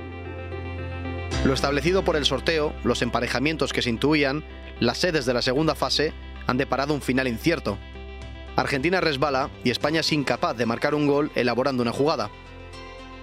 Lo 1.43 1.53
establecido 1.53 2.05
por 2.05 2.15
el 2.15 2.23
sorteo, 2.23 2.73
los 2.83 3.01
emparejamientos 3.01 3.73
que 3.73 3.81
se 3.81 3.89
intuían, 3.89 4.45
las 4.79 4.99
sedes 4.99 5.25
de 5.25 5.33
la 5.33 5.41
segunda 5.41 5.75
fase 5.75 6.13
han 6.47 6.57
deparado 6.57 6.93
un 6.93 7.01
final 7.01 7.27
incierto. 7.27 7.77
Argentina 8.55 9.01
resbala 9.01 9.49
y 9.63 9.71
España 9.71 10.01
es 10.01 10.11
incapaz 10.13 10.55
de 10.55 10.65
marcar 10.65 10.93
un 10.93 11.07
gol 11.07 11.31
elaborando 11.35 11.81
una 11.81 11.91
jugada. 11.91 12.29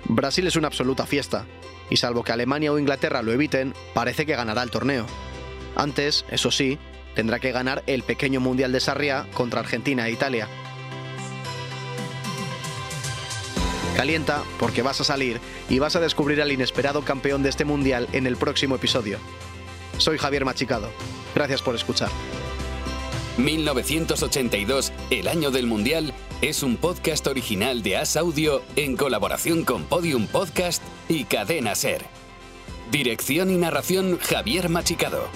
Brasil 0.04 0.46
es 0.46 0.56
una 0.56 0.66
absoluta 0.66 1.06
fiesta, 1.06 1.46
y 1.88 1.96
salvo 1.96 2.24
que 2.24 2.32
Alemania 2.32 2.72
o 2.72 2.78
Inglaterra 2.78 3.22
lo 3.22 3.32
eviten, 3.32 3.72
parece 3.94 4.26
que 4.26 4.36
ganará 4.36 4.62
el 4.62 4.70
torneo. 4.70 5.06
Antes, 5.76 6.24
eso 6.30 6.50
sí, 6.50 6.78
tendrá 7.14 7.38
que 7.38 7.52
ganar 7.52 7.84
el 7.86 8.02
pequeño 8.02 8.40
Mundial 8.40 8.72
de 8.72 8.80
Sarriá 8.80 9.26
contra 9.32 9.60
Argentina 9.60 10.08
e 10.08 10.12
Italia. 10.12 10.48
Calienta 14.00 14.44
porque 14.58 14.80
vas 14.80 14.98
a 15.02 15.04
salir 15.04 15.42
y 15.68 15.78
vas 15.78 15.94
a 15.94 16.00
descubrir 16.00 16.40
al 16.40 16.50
inesperado 16.50 17.02
campeón 17.04 17.42
de 17.42 17.50
este 17.50 17.66
Mundial 17.66 18.08
en 18.12 18.26
el 18.26 18.38
próximo 18.38 18.76
episodio. 18.76 19.18
Soy 19.98 20.16
Javier 20.16 20.46
Machicado. 20.46 20.88
Gracias 21.34 21.60
por 21.60 21.74
escuchar. 21.74 22.08
1982, 23.36 24.90
el 25.10 25.28
año 25.28 25.50
del 25.50 25.66
Mundial, 25.66 26.14
es 26.40 26.62
un 26.62 26.78
podcast 26.78 27.26
original 27.26 27.82
de 27.82 27.98
As 27.98 28.16
Audio 28.16 28.62
en 28.74 28.96
colaboración 28.96 29.66
con 29.66 29.84
Podium 29.84 30.26
Podcast 30.28 30.82
y 31.06 31.24
Cadena 31.24 31.74
Ser. 31.74 32.06
Dirección 32.90 33.50
y 33.50 33.58
narración 33.58 34.18
Javier 34.18 34.70
Machicado. 34.70 35.28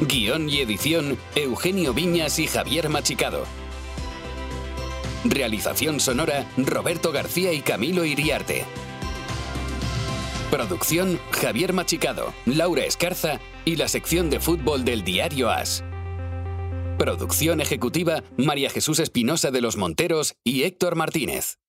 Guión 0.00 0.48
y 0.48 0.60
edición 0.60 1.18
Eugenio 1.34 1.92
Viñas 1.92 2.38
y 2.38 2.46
Javier 2.46 2.88
Machicado. 2.88 3.59
Realización 5.24 6.00
sonora 6.00 6.46
Roberto 6.56 7.12
García 7.12 7.52
y 7.52 7.60
Camilo 7.60 8.06
Iriarte. 8.06 8.64
Producción 10.50 11.20
Javier 11.30 11.74
Machicado, 11.74 12.32
Laura 12.46 12.84
Escarza 12.84 13.38
y 13.66 13.76
la 13.76 13.88
sección 13.88 14.30
de 14.30 14.40
fútbol 14.40 14.84
del 14.84 15.04
diario 15.04 15.50
As. 15.50 15.84
Producción 16.98 17.60
ejecutiva 17.60 18.24
María 18.38 18.70
Jesús 18.70 18.98
Espinosa 18.98 19.50
de 19.50 19.60
los 19.60 19.76
Monteros 19.76 20.34
y 20.42 20.62
Héctor 20.62 20.96
Martínez. 20.96 21.59